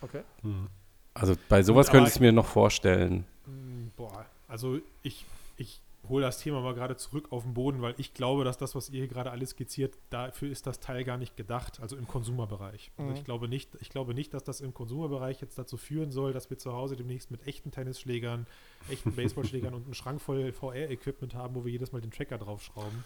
[0.00, 0.22] Okay.
[0.42, 0.68] Mhm.
[1.14, 3.24] Also bei sowas könnte ich es mir noch vorstellen.
[3.44, 5.24] Hm, boah, also ich,
[5.56, 8.74] ich hole das Thema mal gerade zurück auf den Boden, weil ich glaube, dass das,
[8.74, 12.06] was ihr hier gerade alles skizziert, dafür ist das Teil gar nicht gedacht, also im
[12.06, 12.92] Konsumerbereich.
[12.96, 13.16] Also mhm.
[13.16, 16.50] ich glaube nicht, ich glaube nicht, dass das im Konsumerbereich jetzt dazu führen soll, dass
[16.50, 18.46] wir zu Hause demnächst mit echten Tennisschlägern,
[18.90, 23.04] echten Baseballschlägern und einem Schrank voll VR-Equipment haben, wo wir jedes Mal den Tracker draufschrauben.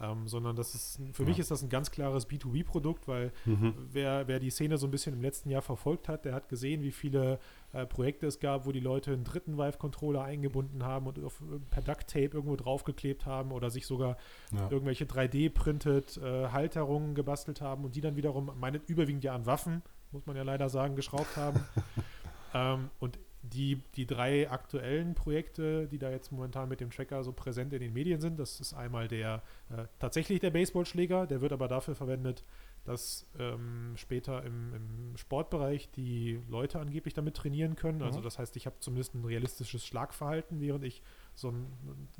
[0.00, 1.28] Ähm, sondern das ist, für ja.
[1.28, 3.74] mich ist das ein ganz klares B2B-Produkt, weil mhm.
[3.92, 6.82] wer, wer die Szene so ein bisschen im letzten Jahr verfolgt hat, der hat gesehen,
[6.82, 7.38] wie viele
[7.72, 11.58] äh, Projekte es gab, wo die Leute einen dritten Vive-Controller eingebunden haben und auf, äh,
[11.70, 14.16] per Duct-Tape irgendwo draufgeklebt haben oder sich sogar
[14.52, 14.70] ja.
[14.70, 19.82] irgendwelche 3D-printed äh, Halterungen gebastelt haben und die dann wiederum, meine überwiegend ja an Waffen,
[20.10, 21.60] muss man ja leider sagen, geschraubt haben.
[22.54, 23.18] ähm, und
[23.52, 27.80] die, die drei aktuellen Projekte, die da jetzt momentan mit dem Tracker so präsent in
[27.80, 31.94] den Medien sind, das ist einmal der äh, tatsächlich der Baseballschläger, der wird aber dafür
[31.94, 32.44] verwendet,
[32.84, 38.02] dass ähm, später im, im, Sportbereich die Leute angeblich damit trainieren können.
[38.02, 38.08] Also mhm.
[38.12, 41.02] Also das heißt, ich habe zumindest ein realistisches Schlagverhalten, während ich
[41.34, 41.66] so, ein,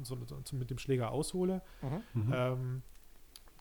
[0.02, 1.62] so, so mit dem Schläger aushole.
[1.82, 2.22] Mhm.
[2.22, 2.32] mhm.
[2.34, 2.82] Ähm,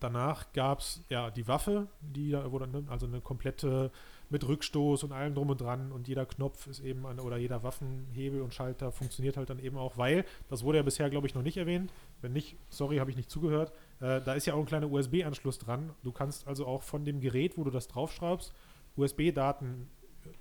[0.01, 3.91] danach gab es ja die Waffe, die da, wo dann, also eine komplette
[4.29, 7.63] mit Rückstoß und allem drum und dran und jeder Knopf ist eben an, oder jeder
[7.63, 11.35] Waffenhebel und Schalter funktioniert halt dann eben auch, weil, das wurde ja bisher, glaube ich,
[11.35, 11.91] noch nicht erwähnt.
[12.21, 13.71] Wenn nicht, sorry, habe ich nicht zugehört.
[13.99, 15.91] Äh, da ist ja auch ein kleiner USB-Anschluss dran.
[16.03, 18.53] Du kannst also auch von dem Gerät, wo du das draufschraubst,
[18.95, 19.89] USB-Daten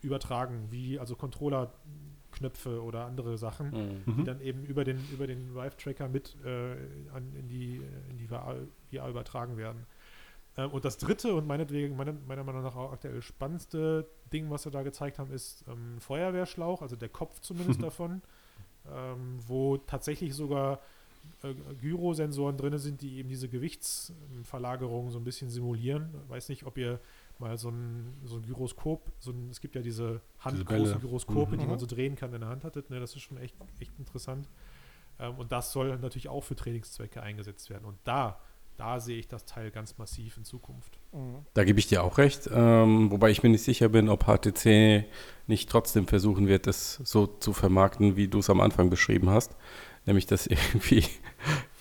[0.03, 1.17] übertragen, wie also
[2.31, 4.17] Controller-Knöpfe oder andere Sachen, mhm.
[4.17, 6.73] die dann eben über den, über den Vive-Tracker mit äh,
[7.15, 8.57] an, in die, in die VR,
[8.91, 9.87] VR übertragen werden.
[10.57, 14.65] Ähm, und das dritte und meinetwegen, meiner, meiner Meinung nach auch aktuell spannendste Ding, was
[14.65, 18.23] wir da gezeigt haben, ist ähm, Feuerwehrschlauch, also der Kopf zumindest davon,
[18.91, 20.81] ähm, wo tatsächlich sogar
[21.43, 26.11] äh, Gyrosensoren drin sind, die eben diese Gewichtsverlagerung so ein bisschen simulieren.
[26.25, 27.01] Ich weiß nicht, ob ihr
[27.41, 31.61] mal so ein, so ein Gyroskop, so ein, es gibt ja diese handgroßen Gyroskope, mhm.
[31.61, 32.91] die man so drehen kann in der Hand hattet.
[32.91, 34.49] Ne, das ist schon echt, echt interessant.
[35.19, 37.85] Ähm, und das soll natürlich auch für Trainingszwecke eingesetzt werden.
[37.85, 38.39] Und da
[38.81, 40.99] da sehe ich das Teil ganz massiv in Zukunft.
[41.13, 41.45] Mhm.
[41.53, 45.05] Da gebe ich dir auch recht, ähm, wobei ich mir nicht sicher bin, ob HTC
[45.47, 49.55] nicht trotzdem versuchen wird, das so zu vermarkten, wie du es am Anfang beschrieben hast.
[50.07, 51.05] Nämlich, dass irgendwie,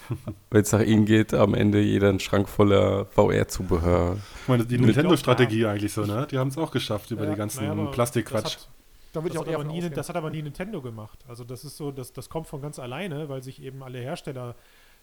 [0.49, 4.17] wenn es nach ihnen geht, am Ende jeder einen Schrank voller VR-Zubehör.
[4.41, 6.27] Ich meine, die Nintendo-Strategie eigentlich so, ne?
[6.29, 8.57] Die haben es auch geschafft über ja, die ganzen naja, Plastikquatsch.
[9.13, 11.19] Das, das, hat nie, das hat aber nie Nintendo gemacht.
[11.27, 14.55] Also das ist so, das, das kommt von ganz alleine, weil sich eben alle Hersteller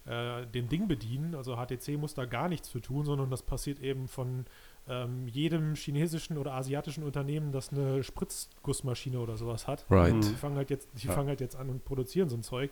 [0.07, 1.35] äh, dem Ding bedienen.
[1.35, 4.47] Also HTC muss da gar nichts für tun, sondern das passiert eben von
[4.89, 9.85] ähm, jedem chinesischen oder asiatischen Unternehmen, das eine Spritzgussmaschine oder sowas hat.
[9.91, 10.15] Right.
[10.15, 11.13] Die fangen halt jetzt, die ja.
[11.13, 12.71] fangen halt jetzt an und produzieren so ein Zeug.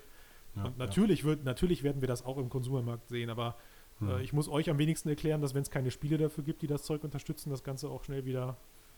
[0.57, 1.27] Ja, und natürlich ja.
[1.27, 3.57] wird, natürlich werden wir das auch im Konsumermarkt sehen, aber
[4.01, 4.21] äh, hm.
[4.21, 6.83] ich muss euch am wenigsten erklären, dass wenn es keine Spiele dafür gibt, die das
[6.83, 8.57] Zeug unterstützen, das Ganze auch schnell wieder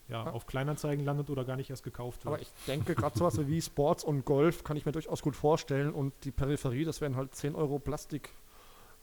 [0.08, 0.30] ja, ja.
[0.30, 2.34] auf Kleinanzeigen landet oder gar nicht erst gekauft wird.
[2.34, 5.92] Aber ich denke, gerade sowas wie Sports und Golf kann ich mir durchaus gut vorstellen
[5.92, 8.30] und die Peripherie, das wären halt 10 Euro Plastik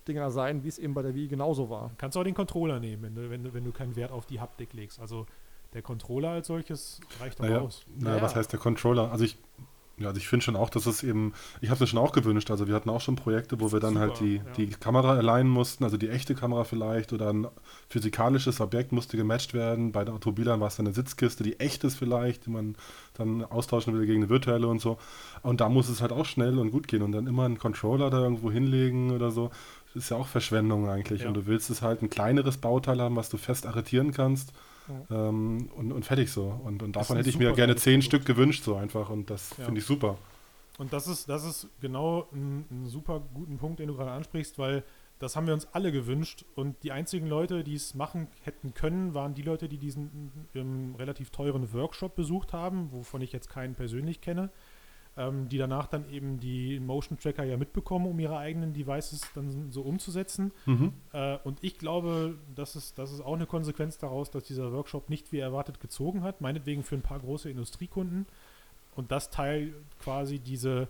[0.07, 1.91] Dinger sein, wie es eben bei der Wii genauso war.
[1.97, 4.25] Kannst du auch den Controller nehmen, wenn du, wenn du, wenn du keinen Wert auf
[4.25, 4.99] die Haptik legst.
[4.99, 5.25] Also
[5.73, 7.85] der Controller als solches reicht doch naja, aus.
[7.97, 9.11] Naja, was heißt der Controller?
[9.11, 9.37] Also ich,
[9.97, 12.13] ja, also ich finde schon auch, dass es eben, ich habe es mir schon auch
[12.13, 14.43] gewünscht, also wir hatten auch schon Projekte, wo wir dann Super, halt die, ja.
[14.57, 17.47] die Kamera alignen mussten, also die echte Kamera vielleicht oder ein
[17.89, 19.91] physikalisches Objekt musste gematcht werden.
[19.91, 22.75] Bei den Automobilern war es dann eine Sitzkiste, die echt ist vielleicht, die man
[23.13, 24.97] dann austauschen will gegen eine virtuelle und so.
[25.43, 28.09] Und da muss es halt auch schnell und gut gehen und dann immer einen Controller
[28.09, 29.51] da irgendwo hinlegen oder so.
[29.93, 31.21] Das ist ja auch Verschwendung eigentlich.
[31.21, 31.27] Ja.
[31.27, 34.53] Und du willst es halt ein kleineres Bauteil haben, was du fest arretieren kannst
[34.87, 35.29] ja.
[35.29, 36.59] Ähm, und, und fertig so.
[36.63, 39.09] Und, und davon hätte ich mir gerne zehn Stück gewünscht, so einfach.
[39.09, 39.65] Und das ja.
[39.65, 40.17] finde ich super.
[40.77, 44.57] Und das ist, das ist genau ein, ein super guten Punkt, den du gerade ansprichst,
[44.57, 44.83] weil
[45.19, 46.45] das haben wir uns alle gewünscht.
[46.55, 50.95] Und die einzigen Leute, die es machen hätten können, waren die Leute, die diesen ähm,
[50.97, 54.49] relativ teuren Workshop besucht haben, wovon ich jetzt keinen persönlich kenne
[55.15, 59.71] ähm, die danach dann eben die Motion Tracker ja mitbekommen, um ihre eigenen Devices dann
[59.71, 60.51] so umzusetzen.
[60.65, 60.93] Mhm.
[61.11, 65.09] Äh, und ich glaube, das ist, das ist auch eine Konsequenz daraus, dass dieser Workshop
[65.09, 68.25] nicht wie erwartet gezogen hat, meinetwegen für ein paar große Industriekunden.
[68.95, 70.87] Und das Teil quasi diese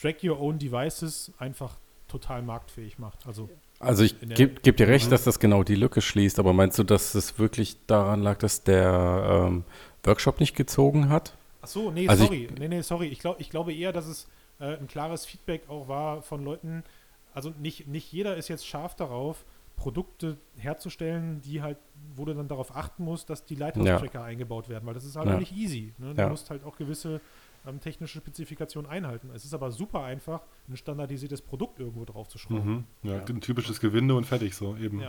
[0.00, 1.76] Track Your Own Devices einfach
[2.08, 3.26] total marktfähig macht.
[3.26, 3.48] Also
[3.80, 5.10] also ich gebe geb dir recht, mhm.
[5.10, 8.62] dass das genau die Lücke schließt, aber meinst du, dass es wirklich daran lag, dass
[8.62, 9.64] der ähm,
[10.04, 11.34] Workshop nicht gezogen hat?
[11.64, 12.44] Ach so, nee, also sorry.
[12.44, 13.06] Ich, nee, nee, sorry.
[13.08, 14.28] Ich, glaub, ich glaube eher, dass es
[14.60, 16.84] äh, ein klares Feedback auch war von Leuten.
[17.32, 19.44] Also nicht, nicht jeder ist jetzt scharf darauf,
[19.76, 21.78] Produkte herzustellen, die halt,
[22.14, 24.24] wo du dann darauf achten musst, dass die Lighthouse-Tracker ja.
[24.24, 25.38] eingebaut werden, weil das ist halt ja.
[25.38, 25.92] nicht easy.
[25.98, 26.14] Ne?
[26.14, 26.28] Du ja.
[26.28, 27.20] musst halt auch gewisse
[27.66, 29.30] ähm, technische Spezifikationen einhalten.
[29.34, 32.86] Es ist aber super einfach, ein standardisiertes Produkt irgendwo drauf zu schrauben.
[33.02, 33.10] Mhm.
[33.10, 35.02] Ja, ein typisches Gewinde und fertig so eben.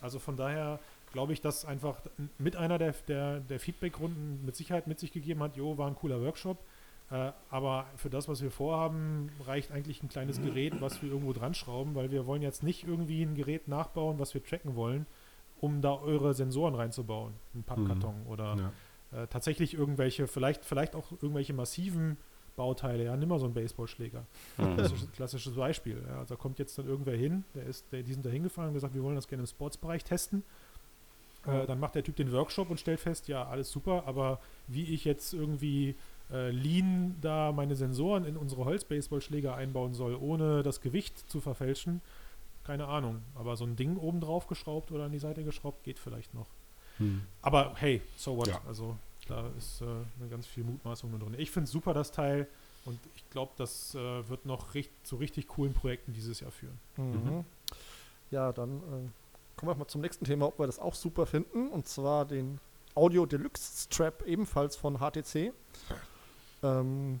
[0.00, 0.78] Also von daher
[1.12, 2.00] glaube ich, dass einfach
[2.38, 5.94] mit einer der, der, der Feedback-Runden mit Sicherheit mit sich gegeben hat, jo, war ein
[5.94, 6.58] cooler Workshop.
[7.10, 11.32] Äh, aber für das, was wir vorhaben, reicht eigentlich ein kleines Gerät, was wir irgendwo
[11.32, 15.06] dran schrauben, weil wir wollen jetzt nicht irgendwie ein Gerät nachbauen, was wir tracken wollen,
[15.60, 18.26] um da eure Sensoren reinzubauen, ein Pappkarton mhm.
[18.26, 18.72] oder
[19.12, 19.22] ja.
[19.22, 22.18] äh, tatsächlich irgendwelche, vielleicht, vielleicht auch irgendwelche massiven
[22.56, 24.26] Bauteile, ja, nimm mal so einen Baseballschläger.
[24.58, 24.74] Mhm.
[24.74, 26.02] Klassisches, klassisches Beispiel.
[26.06, 28.68] Ja, also da kommt jetzt dann irgendwer hin, der ist, der, die sind da hingefahren
[28.68, 30.42] und gesagt, wir wollen das gerne im Sportsbereich testen.
[31.46, 34.84] Äh, dann macht der Typ den Workshop und stellt fest, ja, alles super, aber wie
[34.92, 35.94] ich jetzt irgendwie
[36.30, 42.00] äh, Lean da meine Sensoren in unsere Holzbaseballschläger einbauen soll, ohne das Gewicht zu verfälschen,
[42.64, 43.22] keine Ahnung.
[43.34, 46.48] Aber so ein Ding oben drauf geschraubt oder an die Seite geschraubt, geht vielleicht noch.
[46.98, 47.22] Hm.
[47.40, 48.48] Aber hey, so what?
[48.48, 48.60] Ja.
[48.66, 48.96] Also
[49.26, 51.34] da ist äh, eine ganz viel Mutmaßung drin.
[51.38, 52.46] Ich finde es super, das Teil.
[52.84, 56.78] Und ich glaube, das äh, wird noch richt zu richtig coolen Projekten dieses Jahr führen.
[56.96, 57.04] Mhm.
[57.04, 57.44] Mhm.
[58.30, 59.08] Ja, dann äh,
[59.58, 61.68] kommen wir mal zum nächsten Thema, ob wir das auch super finden.
[61.68, 62.60] Und zwar den
[62.94, 65.52] Audio Deluxe Strap, ebenfalls von HTC.
[66.62, 67.20] Ähm,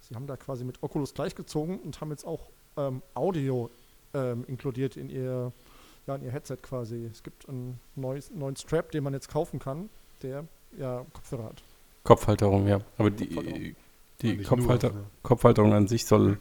[0.00, 3.70] sie haben da quasi mit Oculus gleichgezogen und haben jetzt auch ähm, Audio
[4.12, 5.52] ähm, inkludiert in ihr,
[6.06, 7.08] ja, in ihr Headset quasi.
[7.10, 9.88] Es gibt einen neues, neuen Strap, den man jetzt kaufen kann,
[10.22, 10.44] der
[10.76, 11.62] ja Kopfhörer hat.
[12.02, 12.80] Kopfhalterung, ja.
[12.98, 13.74] Aber die, Kopfhalterung.
[14.22, 15.08] die Kopfhalter, nur, ja.
[15.22, 16.38] Kopfhalterung an sich soll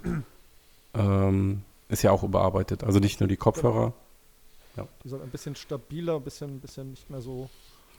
[0.96, 2.84] ähm, ist ja auch überarbeitet.
[2.84, 4.03] Also nicht nur die Kopfhörer, genau.
[4.76, 4.88] Ja.
[5.04, 7.50] Die soll ein bisschen stabiler, ein bisschen, bisschen nicht mehr so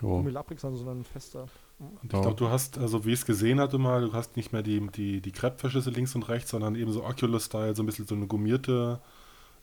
[0.03, 0.25] oh.
[0.57, 1.47] sein, sondern fester.
[1.79, 4.53] Und ich glaube, du hast, also wie ich es gesehen hatte mal, du hast nicht
[4.53, 8.07] mehr die, die, die Kreppverschlüsse links und rechts, sondern eben so Oculus-Style, so ein bisschen
[8.07, 9.01] so eine gummierte,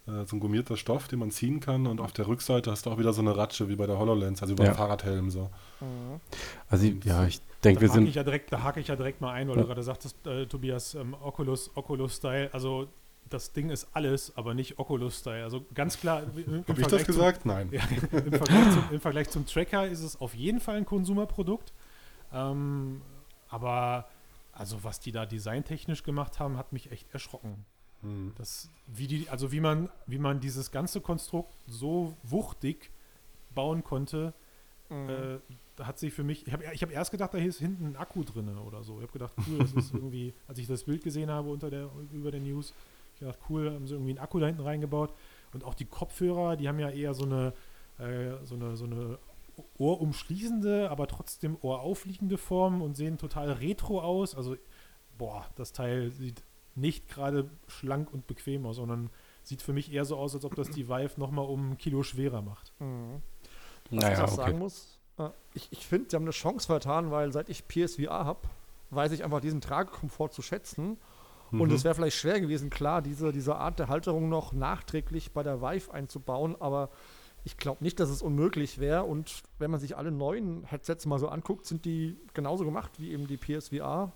[0.07, 1.87] äh, so ein gummierter Stoff, den man ziehen kann.
[1.87, 4.41] Und auf der Rückseite hast du auch wieder so eine Ratsche wie bei der HoloLens,
[4.41, 4.73] also über ja.
[4.73, 5.49] Fahrradhelm so.
[5.79, 6.19] Mhm.
[6.69, 8.07] Also ja, ich denke, wir sind.
[8.07, 9.61] Ich ja direkt, da hake ich ja direkt mal ein, weil ja.
[9.61, 12.87] du gerade sagtest, äh, Tobias, ähm, Oculus, Oculus-Style, also
[13.33, 15.43] das Ding ist alles, aber nicht Oculus-Style.
[15.43, 16.21] Also ganz klar.
[16.21, 17.41] Habe ich das gesagt?
[17.41, 17.69] Zum, Nein.
[17.71, 21.73] Ja, im, Vergleich zum, im, Vergleich zum, Tracker ist es auf jeden Fall ein Konsumerprodukt.
[22.33, 23.01] Ähm,
[23.49, 24.07] aber
[24.51, 27.65] also was die da designtechnisch gemacht haben, hat mich echt erschrocken.
[28.01, 28.33] Hm.
[28.37, 32.91] Das, wie die, also wie man, wie man dieses ganze Konstrukt so wuchtig
[33.53, 34.33] bauen konnte,
[34.89, 35.09] mhm.
[35.09, 37.95] äh, hat sich für mich, ich habe ich hab erst gedacht, da ist hinten ein
[37.95, 38.97] Akku drin oder so.
[38.97, 41.89] Ich habe gedacht, cool, das ist irgendwie, als ich das Bild gesehen habe unter der,
[42.11, 42.73] über der News,
[43.21, 45.13] ich dachte, cool, haben sie irgendwie einen Akku da hinten reingebaut.
[45.53, 47.53] Und auch die Kopfhörer, die haben ja eher so eine,
[47.99, 49.19] äh, so eine, so eine
[49.77, 54.35] ohrumschließende, aber trotzdem ohraufliegende Form und sehen total retro aus.
[54.35, 54.55] Also,
[55.17, 56.43] boah, das Teil sieht
[56.75, 59.09] nicht gerade schlank und bequem aus, sondern
[59.43, 62.03] sieht für mich eher so aus, als ob das die Vive nochmal um ein Kilo
[62.03, 62.73] schwerer macht.
[62.79, 63.21] Mhm.
[63.89, 64.35] Was naja, ich auch okay.
[64.35, 68.25] sagen muss, äh, ich, ich finde, sie haben eine Chance vertan, weil seit ich PSVR
[68.25, 68.47] habe,
[68.91, 70.97] weiß ich einfach diesen Tragekomfort zu schätzen.
[71.51, 71.75] Und mhm.
[71.75, 75.61] es wäre vielleicht schwer gewesen, klar, diese, diese Art der Halterung noch nachträglich bei der
[75.61, 76.89] Vive einzubauen, aber
[77.43, 79.03] ich glaube nicht, dass es unmöglich wäre.
[79.03, 83.11] Und wenn man sich alle neuen Headsets mal so anguckt, sind die genauso gemacht wie
[83.11, 84.11] eben die PSVR.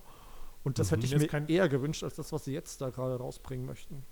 [0.64, 0.96] Und das mhm.
[0.96, 4.04] hätte ich mir eher gewünscht, als das, was sie jetzt da gerade rausbringen möchten.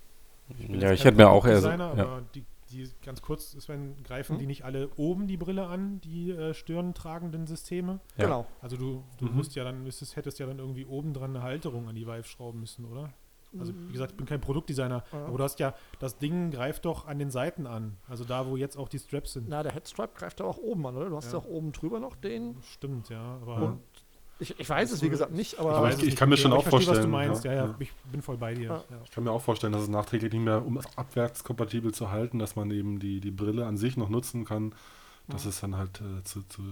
[0.58, 1.68] Ich ja, ich hätte mir auch eher so.
[1.68, 1.90] Ja.
[1.90, 4.40] aber die, die ganz kurz, Sven, greifen hm?
[4.40, 8.00] die nicht alle oben die Brille an, die äh, stirntragenden Systeme?
[8.16, 8.24] Ja.
[8.24, 8.46] Genau.
[8.60, 9.36] Also du, du mhm.
[9.36, 12.24] musst ja dann, müsstest, hättest ja dann irgendwie oben dran eine Halterung an die Vive
[12.24, 13.12] schrauben müssen, oder?
[13.58, 15.26] Also wie gesagt, ich bin kein Produktdesigner, ja.
[15.26, 17.96] aber du hast ja, das Ding greift doch an den Seiten an.
[18.08, 19.48] Also da, wo jetzt auch die Straps sind.
[19.48, 21.08] Na, der Headstrap greift da auch oben an, oder?
[21.08, 22.56] Du hast ja, ja auch oben drüber noch den.
[22.62, 23.38] Stimmt, ja.
[23.42, 23.78] Aber
[24.38, 25.76] ich, ich, weiß es, wie gesagt, nicht, aber.
[25.76, 26.96] Ich, weiß, ich, ich kann mir schon auch vorstellen.
[26.96, 28.84] was du meinst, ja, ja, ja, ich bin voll bei dir.
[29.04, 32.38] Ich kann mir auch vorstellen, dass es nachträglich nicht mehr, um es abwärtskompatibel zu halten,
[32.38, 34.74] dass man eben die, die Brille an sich noch nutzen kann,
[35.28, 36.62] dass es dann halt äh, zu, zu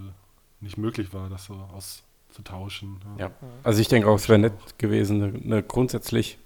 [0.61, 3.01] nicht möglich war, das so auszutauschen.
[3.19, 3.31] Ja,
[3.63, 6.39] also ich denke auch, es wäre nett gewesen, eine, eine grundsätzlich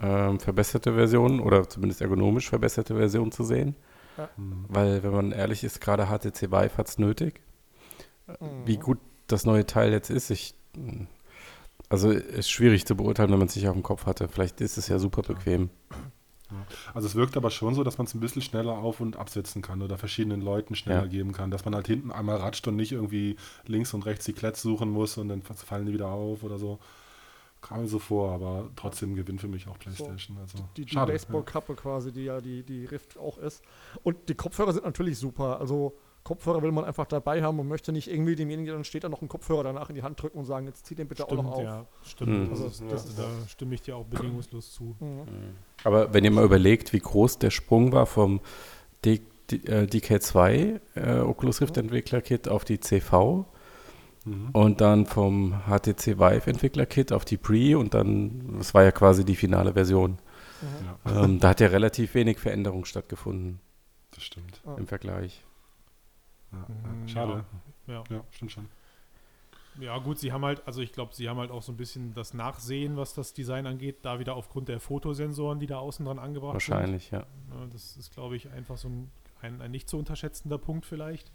[0.00, 3.74] ähm, verbesserte Version oder zumindest ergonomisch verbesserte Version zu sehen.
[4.16, 4.28] Ja.
[4.68, 7.40] Weil, wenn man ehrlich ist, gerade HTC Vive hat es nötig.
[8.26, 8.66] Mhm.
[8.66, 10.54] Wie gut das neue Teil jetzt ist, ich.
[11.88, 14.28] Also ist schwierig zu beurteilen, wenn man es nicht auf dem Kopf hatte.
[14.28, 15.70] Vielleicht ist es ja super bequem.
[16.94, 19.62] Also es wirkt aber schon so, dass man es ein bisschen schneller auf- und absetzen
[19.62, 21.08] kann oder verschiedenen Leuten schneller ja.
[21.08, 21.50] geben kann.
[21.50, 23.36] Dass man halt hinten einmal ratscht und nicht irgendwie
[23.66, 26.78] links und rechts die Klets suchen muss und dann fallen die wieder auf oder so
[27.66, 30.38] kam mir so vor, aber trotzdem Gewinn für mich auch PlayStation.
[30.38, 31.80] Also die, die, die Baseball-Kappe ja.
[31.80, 33.62] quasi, die ja die, die Rift auch ist.
[34.02, 35.58] Und die Kopfhörer sind natürlich super.
[35.58, 39.08] Also Kopfhörer will man einfach dabei haben und möchte nicht irgendwie demjenigen, dann steht da
[39.08, 41.38] noch ein Kopfhörer danach in die Hand drücken und sagen, jetzt zieh den bitte stimmt,
[41.38, 41.62] auch noch auf.
[41.62, 42.46] Ja, stimmt.
[42.46, 42.50] Mhm.
[42.50, 44.96] Also das, das, da stimme ich dir auch bedingungslos zu.
[44.98, 45.08] Mhm.
[45.08, 45.26] mhm.
[45.84, 48.40] Aber wenn ihr mal überlegt, wie groß der Sprung war vom
[49.04, 53.46] D, D, äh, DK2 äh, Oculus Rift Entwickler Kit auf die CV,
[54.26, 54.50] Mhm.
[54.52, 59.24] Und dann vom HTC Vive Entwickler-Kit auf die Pre und dann, das war ja quasi
[59.24, 60.18] die finale Version.
[61.04, 61.12] Mhm.
[61.12, 63.60] Ähm, da hat ja relativ wenig Veränderung stattgefunden.
[64.10, 64.60] Das stimmt.
[64.76, 65.44] Im Vergleich.
[66.68, 66.90] Ja.
[66.92, 67.08] Mhm.
[67.08, 67.44] Schade.
[67.86, 68.04] Ja.
[68.10, 68.68] ja, stimmt schon.
[69.78, 72.14] Ja, gut, sie haben halt, also ich glaube, sie haben halt auch so ein bisschen
[72.14, 76.18] das Nachsehen, was das Design angeht, da wieder aufgrund der Fotosensoren, die da außen dran
[76.18, 77.20] angebracht Wahrscheinlich, sind.
[77.20, 77.66] Wahrscheinlich, ja.
[77.72, 79.10] Das ist, glaube ich, einfach so ein,
[79.42, 81.30] ein, ein nicht zu unterschätzender Punkt vielleicht.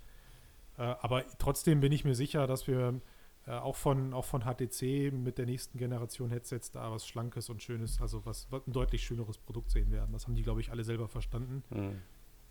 [0.78, 3.00] Äh, aber trotzdem bin ich mir sicher, dass wir
[3.46, 7.62] äh, auch, von, auch von HTC mit der nächsten Generation Headsets da was Schlankes und
[7.62, 10.12] Schönes, also was, was ein deutlich schöneres Produkt sehen werden.
[10.14, 11.64] Das haben die, glaube ich, alle selber verstanden.
[11.70, 12.02] Mhm.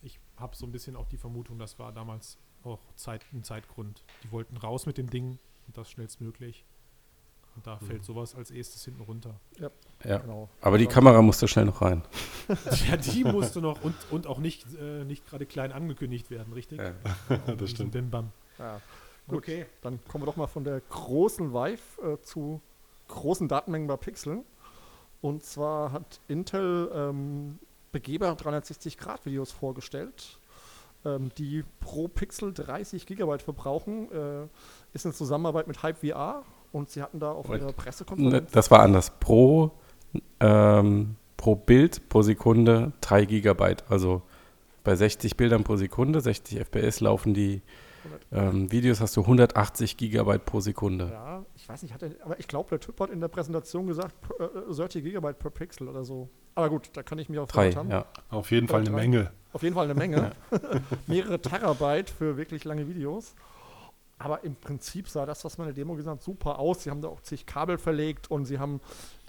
[0.02, 4.02] Ich habe so ein bisschen auch die Vermutung, das war damals auch Zeit, ein Zeitgrund.
[4.24, 6.64] Die wollten raus mit dem Ding und das schnellstmöglich.
[7.56, 7.86] Und da mhm.
[7.86, 9.40] fällt sowas als erstes hinten runter.
[9.58, 9.70] Ja,
[10.04, 10.18] ja.
[10.18, 10.48] Genau.
[10.60, 12.02] aber die Kamera musste schnell noch rein.
[12.88, 16.80] ja, die musste noch und, und auch nicht, äh, nicht gerade klein angekündigt werden, richtig?
[16.80, 16.94] Ja,
[17.56, 17.92] das stimmt.
[17.92, 18.30] Bim Bam.
[18.58, 18.80] Ja.
[19.26, 19.66] Gut, okay.
[19.82, 22.60] dann kommen wir doch mal von der großen Vive äh, zu
[23.08, 24.44] großen Datenmengen bei Pixeln.
[25.20, 27.58] Und zwar hat Intel ähm,
[27.92, 30.38] Begeber 360-Grad-Videos vorgestellt,
[31.04, 34.10] ähm, die pro Pixel 30 Gigabyte verbrauchen.
[34.12, 34.46] Äh,
[34.92, 38.50] ist eine Zusammenarbeit mit Hype VR und sie hatten da auf ihrer Pressekonferenz.
[38.52, 39.12] Das war anders.
[39.18, 39.72] Pro,
[40.40, 43.84] ähm, pro Bild pro Sekunde 3 Gigabyte.
[43.88, 44.22] Also
[44.84, 47.62] bei 60 Bildern pro Sekunde, 60 FPS laufen die
[48.32, 51.10] ähm, Videos, hast du 180 Gigabyte pro Sekunde.
[51.12, 53.86] Ja, ich weiß nicht, hat er, aber ich glaube, der Typ hat in der Präsentation
[53.86, 56.28] gesagt, äh, 30 Gigabyte per Pixel oder so.
[56.54, 57.90] Aber gut, da kann ich mich auch Drei, haben.
[57.90, 58.06] Ja.
[58.28, 59.30] Auf jeden Fall eine Menge.
[59.52, 60.32] Auf jeden Fall eine Menge.
[61.06, 63.34] Mehrere Terabyte für wirklich lange Videos.
[64.20, 66.82] Aber im Prinzip sah das, was man in der Demo gesagt hat, super aus.
[66.82, 68.80] Sie haben da auch zig Kabel verlegt und sie haben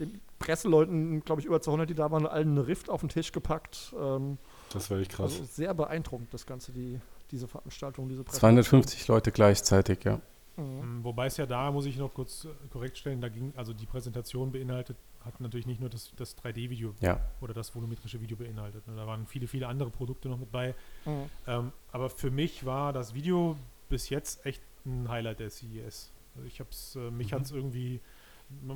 [0.02, 3.32] den Presseleuten, glaube ich, über 200, die da waren, allen eine Rift auf den Tisch
[3.32, 3.96] gepackt.
[3.98, 4.38] Ähm,
[4.74, 5.32] das war echt krass.
[5.32, 7.00] Also sehr beeindruckend, das Ganze, die,
[7.32, 10.22] diese Veranstaltung, diese 250 Leute gleichzeitig, ja.
[10.58, 10.64] Mhm.
[10.64, 11.04] mhm.
[11.04, 13.86] Wobei es ja da, muss ich noch kurz äh, korrekt stellen, da ging, also die
[13.86, 17.20] Präsentation beinhaltet, hat natürlich nicht nur das, das 3D-Video ja.
[17.42, 18.88] oder das volumetrische Video beinhaltet.
[18.88, 18.96] Ne?
[18.96, 20.74] Da waren viele, viele andere Produkte noch mit bei.
[21.06, 21.30] Mhm.
[21.48, 23.56] Ähm, aber für mich war das Video
[23.90, 26.12] bis jetzt echt ein Highlight der CES.
[26.36, 27.36] Also ich hab's, äh, mich mhm.
[27.36, 28.00] hat es irgendwie,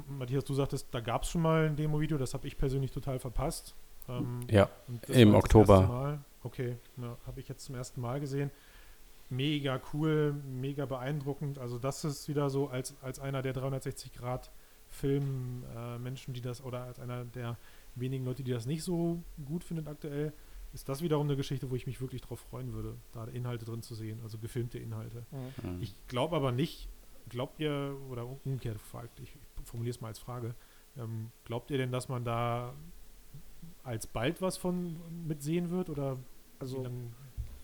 [0.08, 3.20] Matthias, du sagtest, da gab es schon mal ein Demo-Video, das habe ich persönlich total
[3.20, 3.76] verpasst.
[4.08, 4.70] Ähm, ja,
[5.08, 6.20] im Oktober.
[6.44, 8.52] Okay, ja, habe ich jetzt zum ersten Mal gesehen.
[9.30, 11.58] Mega cool, mega beeindruckend.
[11.58, 14.52] Also das ist wieder so als, als einer der 360 Grad
[14.90, 17.58] Film-Menschen, äh, die das, oder als einer der
[17.96, 20.32] wenigen Leute, die das nicht so gut findet aktuell,
[20.74, 23.82] ist das wiederum eine Geschichte, wo ich mich wirklich drauf freuen würde, da Inhalte drin
[23.82, 25.26] zu sehen, also gefilmte Inhalte.
[25.32, 25.82] Mhm.
[25.82, 26.90] Ich glaube aber nicht,
[27.30, 30.54] glaubt ihr, oder umgekehrt gefragt, ich formuliere es mal als Frage,
[30.98, 32.74] ähm, glaubt ihr denn, dass man da
[33.84, 34.96] alsbald was von
[35.28, 36.18] mitsehen wird oder
[36.60, 36.86] also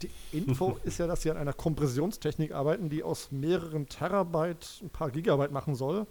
[0.02, 4.90] die Info ist ja, dass sie an einer Kompressionstechnik arbeiten, die aus mehreren Terabyte ein
[4.90, 6.08] paar Gigabyte machen soll.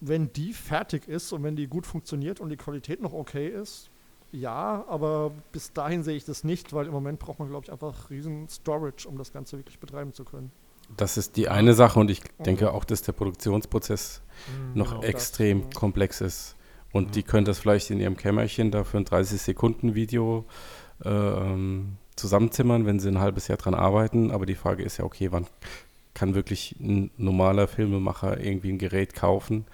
[0.00, 3.90] Wenn die fertig ist und wenn die gut funktioniert und die Qualität noch okay ist,
[4.32, 7.72] ja, aber bis dahin sehe ich das nicht, weil im Moment braucht man, glaube ich,
[7.72, 10.50] einfach riesen Storage, um das Ganze wirklich betreiben zu können.
[10.96, 15.02] Das ist die eine Sache und ich denke auch, dass der Produktionsprozess mhm, noch genau,
[15.02, 16.56] extrem das, komplex ist.
[16.94, 17.12] Und ja.
[17.14, 20.44] die können das vielleicht in ihrem Kämmerchen da für ein 30-Sekunden-Video
[21.04, 24.30] äh, ähm, zusammenzimmern, wenn sie ein halbes Jahr dran arbeiten.
[24.30, 25.48] Aber die Frage ist ja, okay, wann
[26.14, 29.66] kann wirklich ein normaler Filmemacher irgendwie ein Gerät kaufen,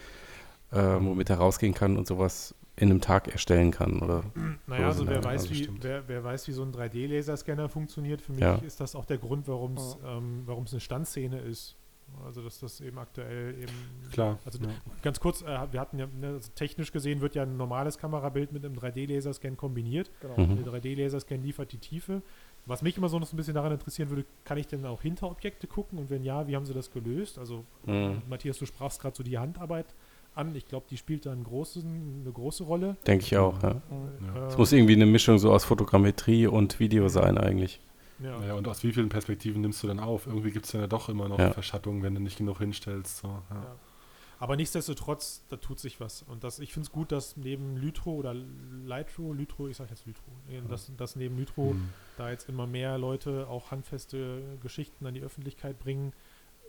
[0.72, 4.24] äh, womit er rausgehen kann und sowas in einem Tag erstellen kann, oder?
[4.66, 8.22] Naja, also wer weiß, wie, wer, wer, weiß, wie so ein 3D-Laserscanner funktioniert.
[8.22, 8.54] Für mich ja.
[8.54, 10.16] ist das auch der Grund, warum es ja.
[10.16, 11.76] ähm, eine Standszene ist.
[12.24, 13.72] Also dass das eben aktuell eben.
[14.12, 14.38] Klar.
[14.44, 14.68] Also ja.
[15.02, 18.52] ganz kurz, äh, wir hatten ja ne, also technisch gesehen wird ja ein normales Kamerabild
[18.52, 20.10] mit einem 3D-Laserscan kombiniert.
[20.20, 20.36] Genau.
[20.36, 20.64] Mhm.
[20.64, 22.22] Der 3D-Laserscan liefert die Tiefe.
[22.66, 25.30] Was mich immer so noch ein bisschen daran interessieren würde, kann ich denn auch hinter
[25.30, 27.38] Objekte gucken und wenn ja, wie haben sie das gelöst?
[27.38, 28.22] Also mhm.
[28.28, 29.86] Matthias, du sprachst gerade so die Handarbeit
[30.34, 30.54] an.
[30.54, 32.96] Ich glaube, die spielt da einen großen, eine große Rolle.
[33.06, 33.80] Denke ich auch, ja.
[34.34, 34.46] ja.
[34.46, 37.80] Es muss irgendwie eine Mischung so aus Fotogrammetrie und Video sein eigentlich.
[38.22, 38.44] Ja.
[38.44, 40.26] ja, und aus wie vielen Perspektiven nimmst du denn auf?
[40.26, 41.52] Irgendwie gibt es ja doch immer noch ja.
[41.52, 43.18] Verschattung, wenn du nicht genug hinstellst.
[43.18, 43.44] So, ja.
[43.50, 43.76] Ja.
[44.40, 46.22] Aber nichtsdestotrotz, da tut sich was.
[46.22, 50.06] Und das, ich finde es gut, dass neben Lytro oder Lytro, Lytro, ich sage jetzt
[50.06, 50.32] Lytro,
[50.66, 51.90] dass, dass neben Lytro mhm.
[52.16, 56.14] da jetzt immer mehr Leute auch handfeste Geschichten an die Öffentlichkeit bringen.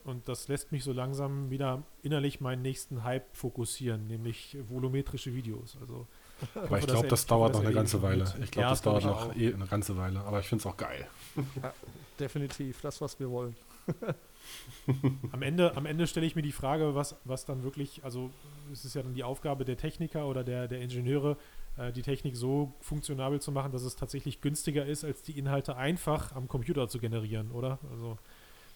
[0.03, 5.77] Und das lässt mich so langsam wieder innerlich meinen nächsten Hype fokussieren, nämlich volumetrische Videos.
[5.79, 6.07] Also
[6.55, 8.23] aber ich glaube, das dauert noch eine ganze Weile.
[8.41, 10.19] Ich glaube, ja, das dauert noch eh eine ganze Weile.
[10.21, 11.07] Aber ich finde es auch geil.
[11.61, 11.73] Ja,
[12.19, 13.55] definitiv, das, was wir wollen.
[15.31, 18.29] am Ende, am Ende stelle ich mir die Frage, was, was dann wirklich, also
[18.71, 21.37] es ist ja dann die Aufgabe der Techniker oder der, der Ingenieure,
[21.77, 25.75] äh, die Technik so funktionabel zu machen, dass es tatsächlich günstiger ist, als die Inhalte
[25.77, 27.79] einfach am Computer zu generieren, oder?
[27.91, 28.17] Also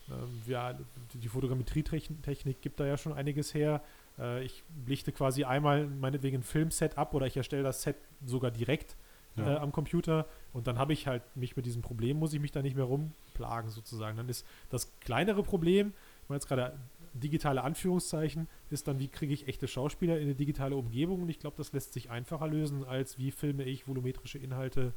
[0.09, 0.77] ähm, ja,
[1.13, 3.81] die Fotogrammetrietechnik gibt da ja schon einiges her.
[4.19, 8.51] Äh, ich lichte quasi einmal meinetwegen ein Filmset ab oder ich erstelle das Set sogar
[8.51, 8.95] direkt
[9.35, 9.55] ja.
[9.55, 12.51] äh, am Computer und dann habe ich halt mich mit diesem Problem, muss ich mich
[12.51, 14.17] da nicht mehr rumplagen sozusagen.
[14.17, 15.93] Dann ist das kleinere Problem,
[16.23, 16.77] ich meine jetzt gerade
[17.13, 21.39] digitale Anführungszeichen, ist dann, wie kriege ich echte Schauspieler in eine digitale Umgebung und ich
[21.39, 24.93] glaube, das lässt sich einfacher lösen, als wie filme ich volumetrische Inhalte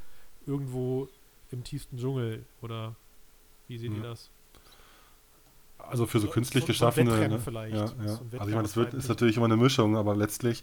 [0.46, 1.08] irgendwo
[1.50, 2.96] im tiefsten Dschungel oder
[3.68, 3.98] wie seht ja.
[3.98, 4.30] ihr das?
[5.88, 7.10] Also für so künstlich so, geschaffene.
[7.10, 7.38] So ne?
[7.38, 7.74] vielleicht.
[7.74, 8.08] Ja, ja.
[8.08, 10.62] So also ich meine, das wird, ist natürlich immer eine Mischung, aber letztlich,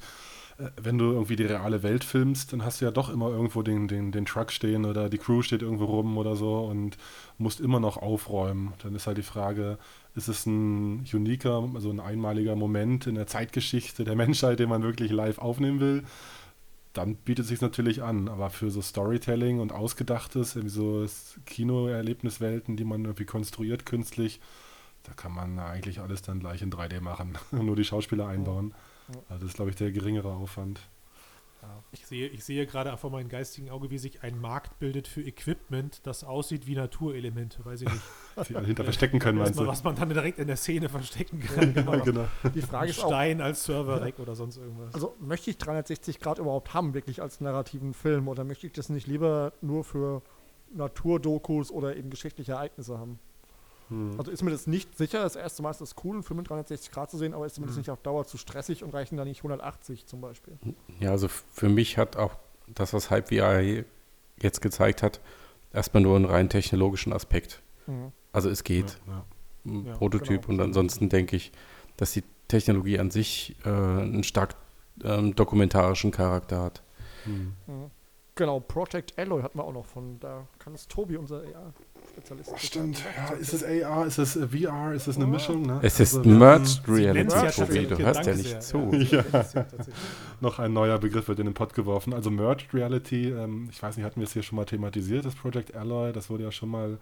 [0.57, 3.61] äh, wenn du irgendwie die reale Welt filmst, dann hast du ja doch immer irgendwo
[3.61, 6.97] den, den, den Truck stehen oder die Crew steht irgendwo rum oder so und
[7.38, 8.73] musst immer noch aufräumen.
[8.84, 9.78] Dann ist halt die Frage,
[10.15, 14.84] ist es ein uniker, also ein einmaliger Moment in der Zeitgeschichte der Menschheit, den man
[14.84, 16.03] wirklich live aufnehmen will?
[16.97, 18.30] dann bietet es sich natürlich an.
[18.30, 21.05] Aber für so Storytelling und Ausgedachtes, irgendwie so
[21.45, 24.39] Kinoerlebniswelten, die man irgendwie konstruiert künstlich,
[25.06, 28.74] da kann man eigentlich alles dann gleich in 3D machen, nur die Schauspieler einbauen.
[29.30, 30.82] Also das ist, glaube ich, der geringere Aufwand.
[31.91, 35.22] Ich sehe, ich sehe gerade vor meinem geistigen Auge, wie sich ein Markt bildet für
[35.22, 38.03] Equipment, das aussieht wie Naturelemente, weiß ich nicht.
[38.47, 39.66] Sie alle hinter verstecken können, meinst du?
[39.66, 41.74] Was man dann direkt in der Szene verstecken kann.
[41.74, 42.03] Ja, genau.
[42.03, 42.28] genau.
[42.53, 44.93] Die Frage ist Stein auch, als Server-Rack oder sonst irgendwas.
[44.93, 48.89] Also möchte ich 360 Grad überhaupt haben, wirklich als narrativen Film, oder möchte ich das
[48.89, 50.22] nicht lieber nur für
[50.74, 53.20] Naturdokus oder eben geschichtliche Ereignisse haben?
[53.89, 54.15] Hm.
[54.17, 55.21] Also ist mir das nicht sicher.
[55.21, 57.59] Das erste Mal ist das cool, einen Film mit 360 Grad zu sehen, aber ist
[57.59, 57.81] mir das hm.
[57.81, 60.57] nicht auf Dauer zu stressig und reichen da nicht 180 zum Beispiel.
[60.99, 62.36] Ja, also für mich hat auch
[62.67, 63.61] das, was Hype VR
[64.41, 65.21] jetzt gezeigt hat,
[65.71, 67.61] erstmal nur einen rein technologischen Aspekt.
[67.88, 68.11] Mhm.
[68.31, 68.99] Also es geht.
[69.07, 69.25] Ja,
[69.65, 69.93] ja.
[69.93, 70.53] Prototyp genau.
[70.53, 71.51] und ansonsten denke ich,
[71.97, 74.55] dass die Technologie an sich äh, einen stark
[75.03, 76.83] ähm, dokumentarischen Charakter hat.
[77.25, 77.53] Mhm.
[78.36, 81.43] Genau, Project Alloy hatten wir auch noch von, da kann es Tobi, unser
[82.16, 82.59] ja, Spezialist.
[82.59, 85.63] Stimmt, ja, ist es AR, ist es VR, ist es eine Mischung?
[85.63, 85.80] Ne?
[85.82, 88.91] Es ist also, Merged Reality, du hörst ja nicht zu.
[88.93, 89.24] Ja.
[90.41, 92.13] Noch ein neuer Begriff wird in den Pott geworfen.
[92.13, 95.36] Also Merged Reality, ähm, ich weiß nicht, hatten wir es hier schon mal thematisiert, das
[95.36, 96.97] Project Alloy, das wurde ja schon mal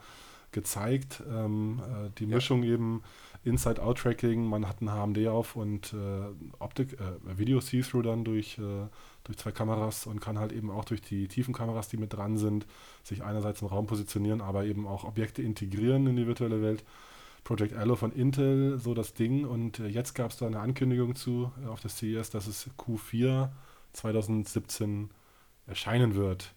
[0.51, 1.21] gezeigt.
[1.29, 2.73] Ähm, äh, die Mischung ja.
[2.73, 3.03] eben
[3.43, 8.87] Inside-Out-Tracking, man hat ein HMD auf und äh, Optik, äh, Video See-Through dann durch äh,
[9.23, 12.37] durch zwei Kameras und kann halt eben auch durch die tiefen Kameras, die mit dran
[12.37, 12.65] sind,
[13.03, 16.83] sich einerseits im Raum positionieren, aber eben auch Objekte integrieren in die virtuelle Welt.
[17.43, 19.45] Project Allo von Intel, so das Ding.
[19.45, 23.49] Und jetzt gab es da eine Ankündigung zu auf der CES, dass es Q4
[23.93, 25.09] 2017
[25.67, 26.53] erscheinen wird.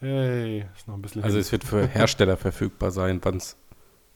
[0.00, 1.24] Hey, ist noch ein bisschen.
[1.24, 1.40] Also, hin.
[1.40, 3.20] es wird für Hersteller verfügbar sein.
[3.22, 3.56] Wann es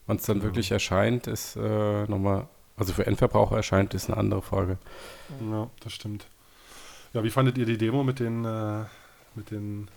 [0.07, 0.43] dann ja.
[0.43, 2.47] Wirklich erscheint, ist äh, nochmal.
[2.75, 4.79] Also für Endverbraucher erscheint, ist eine andere Frage.
[5.51, 6.25] Ja, das stimmt.
[7.13, 8.85] Ja, wie fandet ihr die Demo mit den, äh,
[9.35, 9.87] mit den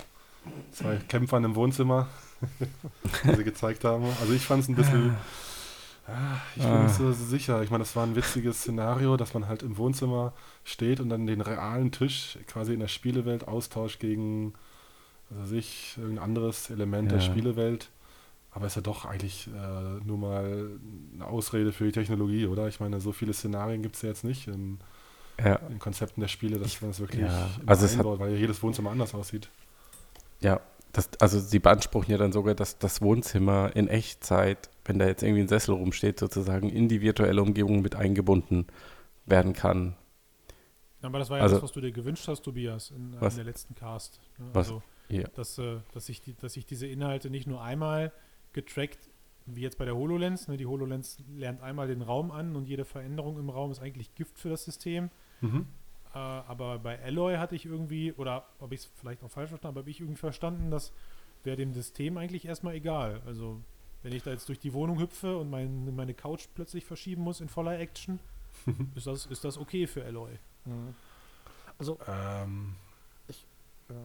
[0.73, 2.09] zwei Kämpfern im Wohnzimmer,
[3.25, 4.05] die sie gezeigt haben?
[4.21, 5.17] Also ich fand es ein bisschen,
[6.07, 7.63] ah, ich bin nicht so sicher.
[7.63, 11.27] Ich meine, das war ein witziges Szenario, dass man halt im Wohnzimmer steht und dann
[11.27, 14.53] den realen Tisch quasi in der Spielewelt austauscht gegen,
[15.31, 17.17] was weiß ich, irgendein anderes Element ja.
[17.17, 17.89] der Spielewelt.
[18.57, 20.81] Aber ist ja doch eigentlich äh, nur mal
[21.13, 22.69] eine Ausrede für die Technologie, oder?
[22.69, 24.49] Ich meine, so viele Szenarien gibt es ja jetzt nicht.
[24.49, 24.79] In,
[25.39, 25.57] ja.
[25.69, 27.51] in Konzepten der Spiele, dass man es wirklich ja.
[27.67, 29.51] also es einbaut, weil jedes Wohnzimmer anders aussieht.
[30.41, 30.63] Ja,
[30.95, 35.23] das, also sie beanspruchen ja dann sogar, dass das Wohnzimmer in Echtzeit, wenn da jetzt
[35.23, 38.69] irgendwie ein Sessel rumsteht, sozusagen in die virtuelle Umgebung mit eingebunden
[39.27, 39.97] werden kann.
[41.03, 43.45] Aber das war ja also, das, was du dir gewünscht hast, Tobias, in, in der
[43.45, 44.19] letzten Cast.
[44.39, 44.47] Ne?
[44.55, 45.25] Also, ja.
[45.35, 48.13] dass, äh, dass, ich die, dass ich diese Inhalte nicht nur einmal
[48.57, 48.99] getrackt,
[49.47, 50.49] wie jetzt bei der HoloLens.
[50.49, 50.57] Ne?
[50.57, 54.39] Die HoloLens lernt einmal den Raum an und jede Veränderung im Raum ist eigentlich Gift
[54.39, 55.11] für das System.
[55.41, 55.69] Mhm.
[56.13, 59.75] Äh, aber bei Alloy hatte ich irgendwie, oder habe ich es vielleicht auch falsch verstanden,
[59.75, 60.93] aber habe ich irgendwie verstanden, dass
[61.47, 63.23] wäre dem System eigentlich erstmal egal.
[63.25, 63.63] Also
[64.03, 67.41] wenn ich da jetzt durch die Wohnung hüpfe und mein, meine Couch plötzlich verschieben muss
[67.41, 68.19] in voller Action,
[68.95, 70.33] ist, das, ist das okay für Alloy.
[70.65, 70.95] Mhm.
[71.79, 72.75] Also ähm.
[73.29, 73.47] ich,
[73.89, 73.97] ja.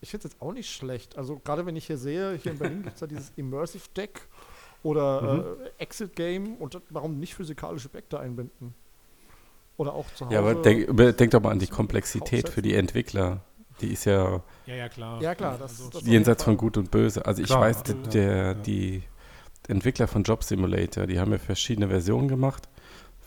[0.00, 1.16] Ich finde es jetzt auch nicht schlecht.
[1.16, 4.28] Also gerade wenn ich hier sehe, hier in Berlin gibt es ja dieses Immersive Deck
[4.82, 5.62] oder mhm.
[5.64, 8.74] äh, Exit Game und warum nicht physikalische Objekte einbinden?
[9.76, 10.34] Oder auch zu Hause.
[10.34, 13.42] Ja, aber denk, denk doch mal an die Komplexität für die Entwickler.
[13.80, 15.22] Die ist ja, ja, ja klar.
[15.22, 17.24] Ja, klar das, also, das jenseits von Gut und Böse.
[17.24, 18.54] Also ich klar, weiß, also, der, ja.
[18.54, 19.04] die
[19.68, 22.68] Entwickler von Job Simulator, die haben ja verschiedene Versionen gemacht.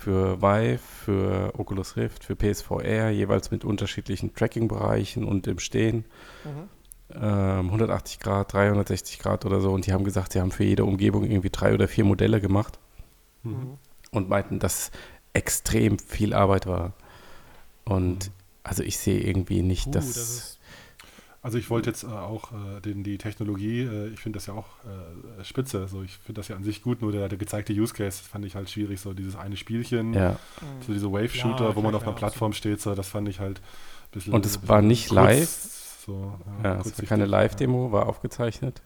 [0.02, 6.06] Für Vive, für Oculus Rift, für PSVR, jeweils mit unterschiedlichen Tracking-Bereichen und im Stehen.
[6.44, 6.70] Mhm.
[7.14, 9.72] 180 ähm, Grad, 360 Grad oder so.
[9.72, 12.80] Und die haben gesagt, sie haben für jede Umgebung irgendwie drei oder vier Modelle gemacht.
[13.44, 13.78] Mhm.
[14.12, 14.92] Und meinten, dass
[15.34, 16.94] extrem viel Arbeit war.
[17.86, 18.34] Und mhm.
[18.64, 20.14] also ich sehe irgendwie nicht, uh, dass.
[20.14, 20.60] Das
[21.44, 24.54] also ich wollte jetzt äh, auch äh, den, die Technologie, äh, ich finde das ja
[24.54, 25.80] auch äh, spitze.
[25.80, 28.46] Also ich finde das ja an sich gut, nur der, der, gezeigte Use Case fand
[28.46, 29.02] ich halt schwierig.
[29.02, 30.38] So dieses eine Spielchen, ja.
[30.86, 33.60] so diese Wave-Shooter, ja, wo man auf einer Plattform steht, so, das fand ich halt
[33.60, 34.34] ein bisschen.
[34.34, 35.50] Und es war nicht kurz, live.
[36.06, 38.82] So, ja, ja es war keine Live-Demo, war aufgezeichnet.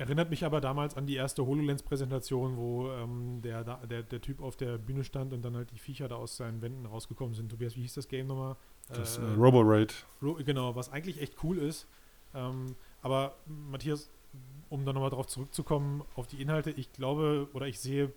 [0.00, 4.56] Erinnert mich aber damals an die erste HoloLens-Präsentation, wo ähm, der, der, der Typ auf
[4.56, 7.50] der Bühne stand und dann halt die Viecher da aus seinen Wänden rausgekommen sind.
[7.50, 8.56] Tobias, wie hieß das Game nochmal?
[8.88, 10.06] Das äh, äh, Robo-Raid.
[10.22, 11.86] Ro genau, was eigentlich echt cool ist.
[12.34, 14.08] Ähm, aber Matthias,
[14.70, 18.10] um dann nochmal drauf zurückzukommen, auf die Inhalte, ich glaube oder ich sehe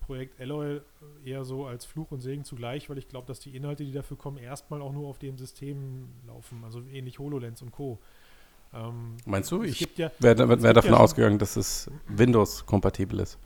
[0.00, 0.82] Projekt Alloy
[1.24, 4.18] eher so als Fluch und Segen zugleich, weil ich glaube, dass die Inhalte, die dafür
[4.18, 7.98] kommen, erstmal auch nur auf dem System laufen, also ähnlich HoloLens und Co.
[8.74, 9.62] Ähm, Meinst du?
[9.62, 13.38] Ich ja, wäre wär davon ja ausgegangen, dass es Windows-kompatibel ist.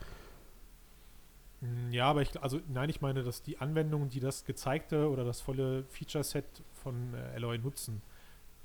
[1.90, 5.40] Ja, aber ich, also nein, ich meine, dass die Anwendungen, die das gezeigte oder das
[5.40, 8.00] volle Feature-Set von äh, Alloy nutzen,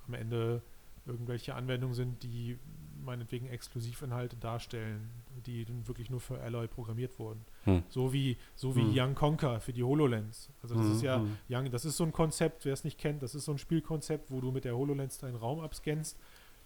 [0.07, 0.61] am Ende
[1.05, 2.57] irgendwelche Anwendungen sind, die
[3.03, 5.09] meinetwegen Exklusivinhalte darstellen,
[5.45, 7.43] die wirklich nur für Alloy programmiert wurden.
[7.63, 7.83] Hm.
[7.89, 8.93] So wie, so wie hm.
[8.93, 10.49] Young Conquer für die HoloLens.
[10.61, 10.91] Also das hm.
[10.93, 11.37] ist ja, hm.
[11.49, 14.31] Young, das ist so ein Konzept, wer es nicht kennt, das ist so ein Spielkonzept,
[14.31, 16.17] wo du mit der HoloLens deinen Raum abscannst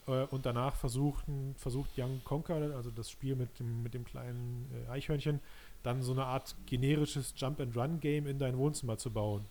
[0.07, 4.69] äh, und danach versuchten, versucht Young Conquer, also das Spiel mit dem, mit dem kleinen
[4.87, 5.39] äh, Eichhörnchen,
[5.83, 9.45] dann so eine Art generisches Jump-and-Run-Game in dein Wohnzimmer zu bauen.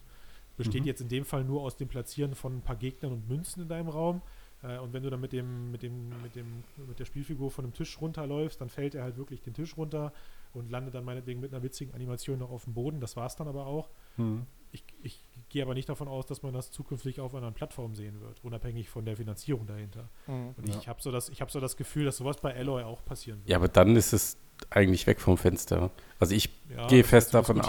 [0.57, 0.86] Besteht mhm.
[0.86, 3.68] jetzt in dem Fall nur aus dem Platzieren von ein paar Gegnern und Münzen in
[3.68, 4.22] deinem Raum.
[4.62, 7.64] Äh, und wenn du dann mit dem, mit dem, mit dem, mit der Spielfigur von
[7.64, 10.12] dem Tisch runterläufst, dann fällt er halt wirklich den Tisch runter
[10.54, 13.00] und landet dann meinetwegen mit einer witzigen Animation noch auf dem Boden.
[13.00, 13.90] Das war es dann aber auch.
[14.16, 14.46] Mhm.
[14.72, 18.20] Ich, ich gehe aber nicht davon aus, dass man das zukünftig auf einer Plattform sehen
[18.20, 20.08] wird, unabhängig von der Finanzierung dahinter.
[20.26, 20.54] Mhm.
[20.56, 20.86] Und ich ja.
[20.86, 23.48] habe so, das, hab so das Gefühl, dass sowas bei Alloy auch passieren wird.
[23.48, 24.38] Ja, aber dann ist es
[24.70, 25.90] eigentlich weg vom Fenster.
[26.18, 27.62] Also ich ja, gehe fest davon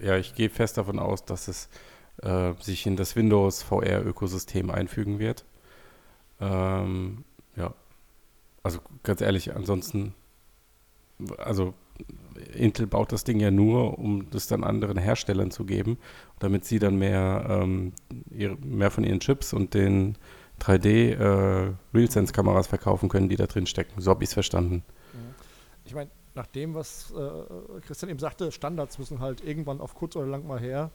[0.00, 1.68] ja, ich gehe fest davon aus, dass es
[2.22, 5.44] äh, sich in das Windows VR-Ökosystem einfügen wird.
[6.40, 7.24] Ähm,
[7.56, 7.74] ja.
[8.62, 10.14] Also ganz ehrlich, ansonsten,
[11.38, 11.74] also
[12.54, 15.98] Intel baut das Ding ja nur, um das dann anderen Herstellern zu geben,
[16.38, 17.92] damit sie dann mehr, ähm,
[18.30, 20.16] ihre, mehr von ihren Chips und den
[20.60, 24.00] 3D äh, RealSense-Kameras verkaufen können, die da drin stecken.
[24.00, 24.82] So habe ich es verstanden.
[25.84, 30.16] Ich meine, nach dem, was äh, Christian eben sagte, Standards müssen halt irgendwann auf kurz
[30.16, 30.90] oder lang mal her,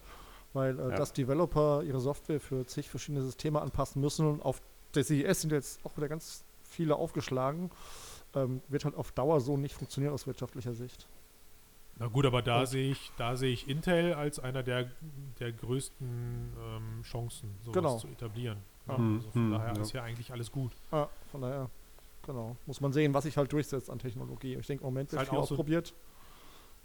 [0.54, 0.96] weil äh, ja.
[0.96, 4.62] dass Developer ihre Software für zig verschiedene Systeme anpassen müssen und auf
[4.96, 7.70] der CES sind jetzt auch wieder ganz viele aufgeschlagen,
[8.36, 11.08] ähm, wird halt auf Dauer so nicht funktionieren aus wirtschaftlicher Sicht.
[12.00, 14.90] Na gut, aber da sehe ich, da sehe ich Intel als einer der,
[15.40, 17.98] der größten ähm, Chancen, sowas genau.
[17.98, 18.60] zu etablieren.
[18.88, 18.98] Ja.
[18.98, 19.82] Hm, also von hm, daher ja.
[19.82, 20.72] ist ja eigentlich alles gut.
[20.92, 21.70] Ja, von daher,
[22.26, 22.56] genau.
[22.66, 24.56] Muss man sehen, was sich halt durchsetzt an Technologie.
[24.56, 25.94] Ich denke, im Moment wird halt viel ausprobiert, so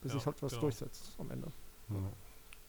[0.03, 0.63] bis sich halt was genau.
[0.63, 1.47] durchsetzt am Ende.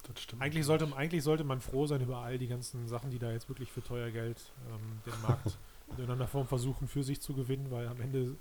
[0.04, 0.42] Das stimmt.
[0.42, 3.50] Eigentlich sollte, eigentlich sollte man froh sein über all die ganzen Sachen, die da jetzt
[3.50, 7.72] wirklich für teuer Geld ähm, den Markt in irgendeiner Form versuchen für sich zu gewinnen,
[7.72, 8.36] weil am Ende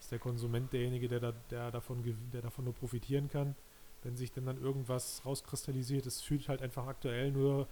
[0.00, 3.54] ist der Konsument derjenige, der, da, der, davon, der davon nur profitieren kann.
[4.02, 7.68] Wenn sich denn dann irgendwas rauskristallisiert, es führt halt einfach aktuell nur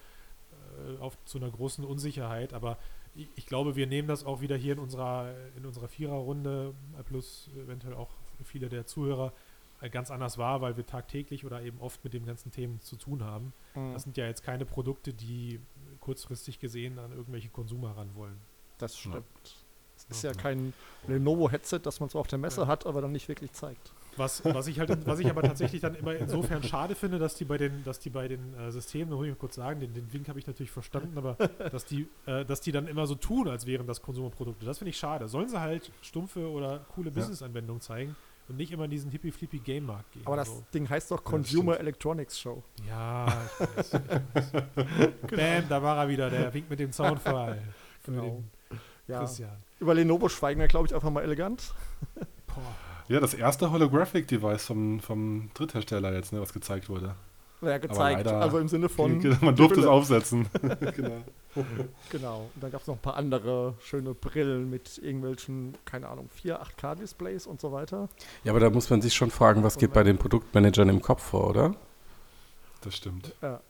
[0.77, 2.53] äh, auf zu einer großen Unsicherheit.
[2.53, 2.79] Aber
[3.15, 6.75] ich, ich, glaube, wir nehmen das auch wieder hier in unserer, in unserer Viererrunde,
[7.07, 8.11] plus eventuell auch
[8.45, 9.33] viele der Zuhörer,
[9.91, 13.25] ganz anders wahr, weil wir tagtäglich oder eben oft mit den ganzen Themen zu tun
[13.25, 13.53] haben.
[13.75, 13.93] Mhm.
[13.93, 15.61] Das sind ja jetzt keine Produkte, die
[16.01, 18.39] kurzfristig gesehen an irgendwelche Konsumer ran wollen.
[18.79, 19.25] Das stimmt.
[19.45, 19.65] Es
[20.11, 20.73] ist ja kein
[21.07, 22.67] Lenovo-Headset, das man so auf der Messe ja.
[22.67, 23.93] hat, aber dann nicht wirklich zeigt.
[24.17, 27.45] Was, was ich halt, was ich aber tatsächlich dann immer insofern schade finde, dass die
[27.45, 29.95] bei den, dass die bei den äh, Systemen, da muss ich mal kurz sagen, den,
[29.95, 31.35] den Wink habe ich natürlich verstanden, aber
[31.71, 34.67] dass die, äh, dass die dann immer so tun, als wären das Konsumerprodukte.
[34.67, 35.29] Das finde ich schade.
[35.29, 38.17] Sollen sie halt stumpfe oder coole Business-Anwendungen zeigen
[38.49, 40.23] und nicht immer in diesen hippie-flippy Game-Markt gehen.
[40.27, 40.65] Aber das so.
[40.75, 42.63] Ding heißt doch Consumer ja, Electronics Show.
[42.89, 43.93] Ja, ich weiß.
[43.95, 45.13] Ich weiß.
[45.31, 47.63] Bam, da war er wieder, der Wink mit dem Zaunfall.
[48.05, 48.43] Genau.
[49.09, 49.21] Ja.
[49.21, 49.51] Christian.
[49.81, 51.73] Über Lenovo schweigen wir, glaube ich, einfach mal elegant.
[52.47, 52.75] Boah.
[53.09, 57.15] Ja, das erste Holographic-Device vom, vom Dritthersteller jetzt, ne, was gezeigt wurde.
[57.63, 58.25] Ja, gezeigt.
[58.25, 59.19] Leider, also im Sinne von.
[59.41, 60.47] Man durfte es aufsetzen.
[60.95, 61.25] genau.
[62.11, 62.51] genau.
[62.55, 66.63] Und dann gab es noch ein paar andere schöne Brillen mit irgendwelchen, keine Ahnung, 4,
[66.63, 68.09] 8K-Displays und so weiter.
[68.45, 71.23] Ja, aber da muss man sich schon fragen, was geht bei den Produktmanagern im Kopf
[71.23, 71.75] vor, oder?
[72.83, 73.35] Das stimmt.
[73.43, 73.61] Ja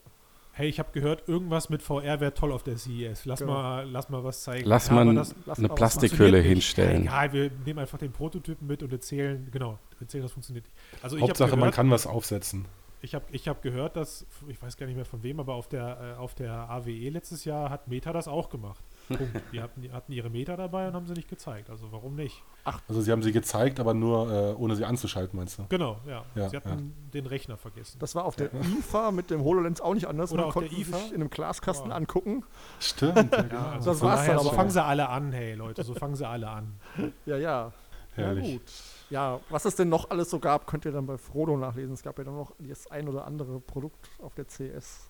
[0.59, 3.23] hey, ich habe gehört, irgendwas mit VR wäre toll auf der CES.
[3.23, 3.53] Lass, genau.
[3.53, 4.67] mal, lass mal was zeigen.
[4.67, 7.05] Lass ja, mal das, eine Plastikhülle hinstellen.
[7.05, 10.75] Ja, wir nehmen einfach den Prototypen mit und erzählen, genau, erzählen, das funktioniert nicht.
[11.01, 12.65] Also Hauptsache, gehört, man kann was aufsetzen.
[13.01, 15.69] Ich habe ich hab gehört, dass, ich weiß gar nicht mehr von wem, aber auf
[15.69, 18.83] der, äh, auf der AWE letztes Jahr hat Meta das auch gemacht.
[19.09, 19.41] Punkt.
[19.51, 21.69] Die hatten, die hatten ihre Meter dabei und haben sie nicht gezeigt.
[21.69, 22.43] Also warum nicht?
[22.63, 22.81] Ach.
[22.87, 25.65] Also sie haben sie gezeigt, aber nur äh, ohne sie anzuschalten, meinst du?
[25.69, 26.23] Genau, ja.
[26.35, 27.11] ja sie hatten ja.
[27.13, 27.99] den Rechner vergessen.
[27.99, 30.31] Das war auf der IFA mit dem HoloLens auch nicht anders.
[30.31, 30.97] Oder Man auf der IFA?
[30.97, 31.95] sich in einem Glaskasten oh.
[31.95, 32.45] angucken.
[32.79, 33.15] Stimmt.
[33.31, 33.67] ja, genau.
[33.69, 36.49] also das war's dann so fangen sie alle an, hey Leute, so fangen sie alle
[36.49, 36.79] an.
[37.25, 37.71] ja, ja.
[38.15, 38.45] Herrlich.
[38.45, 38.71] Ja, gut.
[39.09, 41.93] Ja, was es denn noch alles so gab, könnt ihr dann bei Frodo nachlesen.
[41.93, 45.08] Es gab ja dann noch das ein oder andere Produkt auf der CS.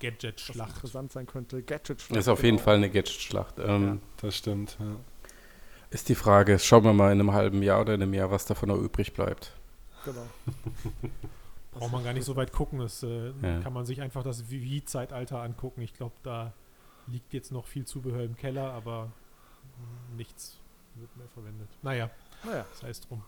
[0.00, 0.74] Gadget-Schlacht.
[0.76, 1.62] interessant sein könnte.
[1.62, 2.16] Gadget-Schlacht.
[2.16, 2.64] Das ist auf jeden genau.
[2.64, 3.58] Fall eine Gadget-Schlacht.
[3.58, 4.76] Ähm, ja, das stimmt.
[4.80, 4.96] Ja.
[5.90, 8.46] Ist die Frage, schauen wir mal in einem halben Jahr oder in einem Jahr, was
[8.46, 9.52] davon noch übrig bleibt.
[10.04, 10.26] Genau.
[11.72, 12.80] Braucht man gar nicht so weit gucken.
[12.80, 13.60] Das äh, ja.
[13.60, 15.82] kann man sich einfach das Wii-Zeitalter angucken.
[15.82, 16.52] Ich glaube, da
[17.06, 19.12] liegt jetzt noch viel Zubehör im Keller, aber
[20.16, 20.58] nichts
[20.94, 21.68] wird mehr verwendet.
[21.82, 22.10] Naja,
[22.44, 22.64] naja.
[22.70, 23.22] das heißt drum.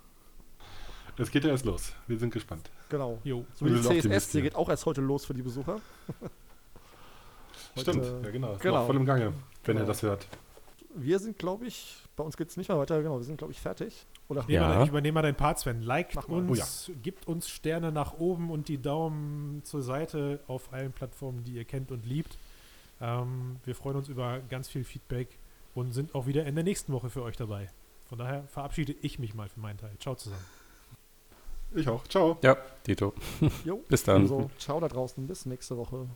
[1.18, 1.92] Es geht ja erst los.
[2.06, 2.70] Wir sind gespannt.
[2.88, 3.18] Genau.
[3.22, 3.44] Jo.
[3.54, 5.80] So wie die CSS, die geht auch erst heute los für die Besucher.
[7.76, 8.56] Stimmt, ja genau.
[8.60, 8.86] genau.
[8.86, 9.32] voll im Gange,
[9.64, 9.80] wenn genau.
[9.80, 10.26] ihr das hört.
[10.94, 13.52] Wir sind, glaube ich, bei uns geht es nicht mehr weiter, genau, wir sind, glaube
[13.52, 14.06] ich, fertig.
[14.28, 14.68] Oder ja.
[14.68, 15.82] mal, ich übernehme mal dein Part, Sven.
[15.82, 16.98] Liked uns, oh, ja.
[17.02, 21.64] gibt uns Sterne nach oben und die Daumen zur Seite auf allen Plattformen, die ihr
[21.64, 22.36] kennt und liebt.
[23.00, 25.28] Ähm, wir freuen uns über ganz viel Feedback
[25.74, 27.68] und sind auch wieder in der nächsten Woche für euch dabei.
[28.08, 29.96] Von daher verabschiede ich mich mal für meinen Teil.
[29.98, 30.44] Ciao zusammen.
[31.74, 32.06] Ich auch.
[32.06, 32.38] Ciao.
[32.42, 33.14] Ja, Tito.
[33.64, 33.76] Jo.
[33.88, 34.22] Bis dann.
[34.22, 35.26] Also, ciao da draußen.
[35.26, 36.06] Bis nächste Woche.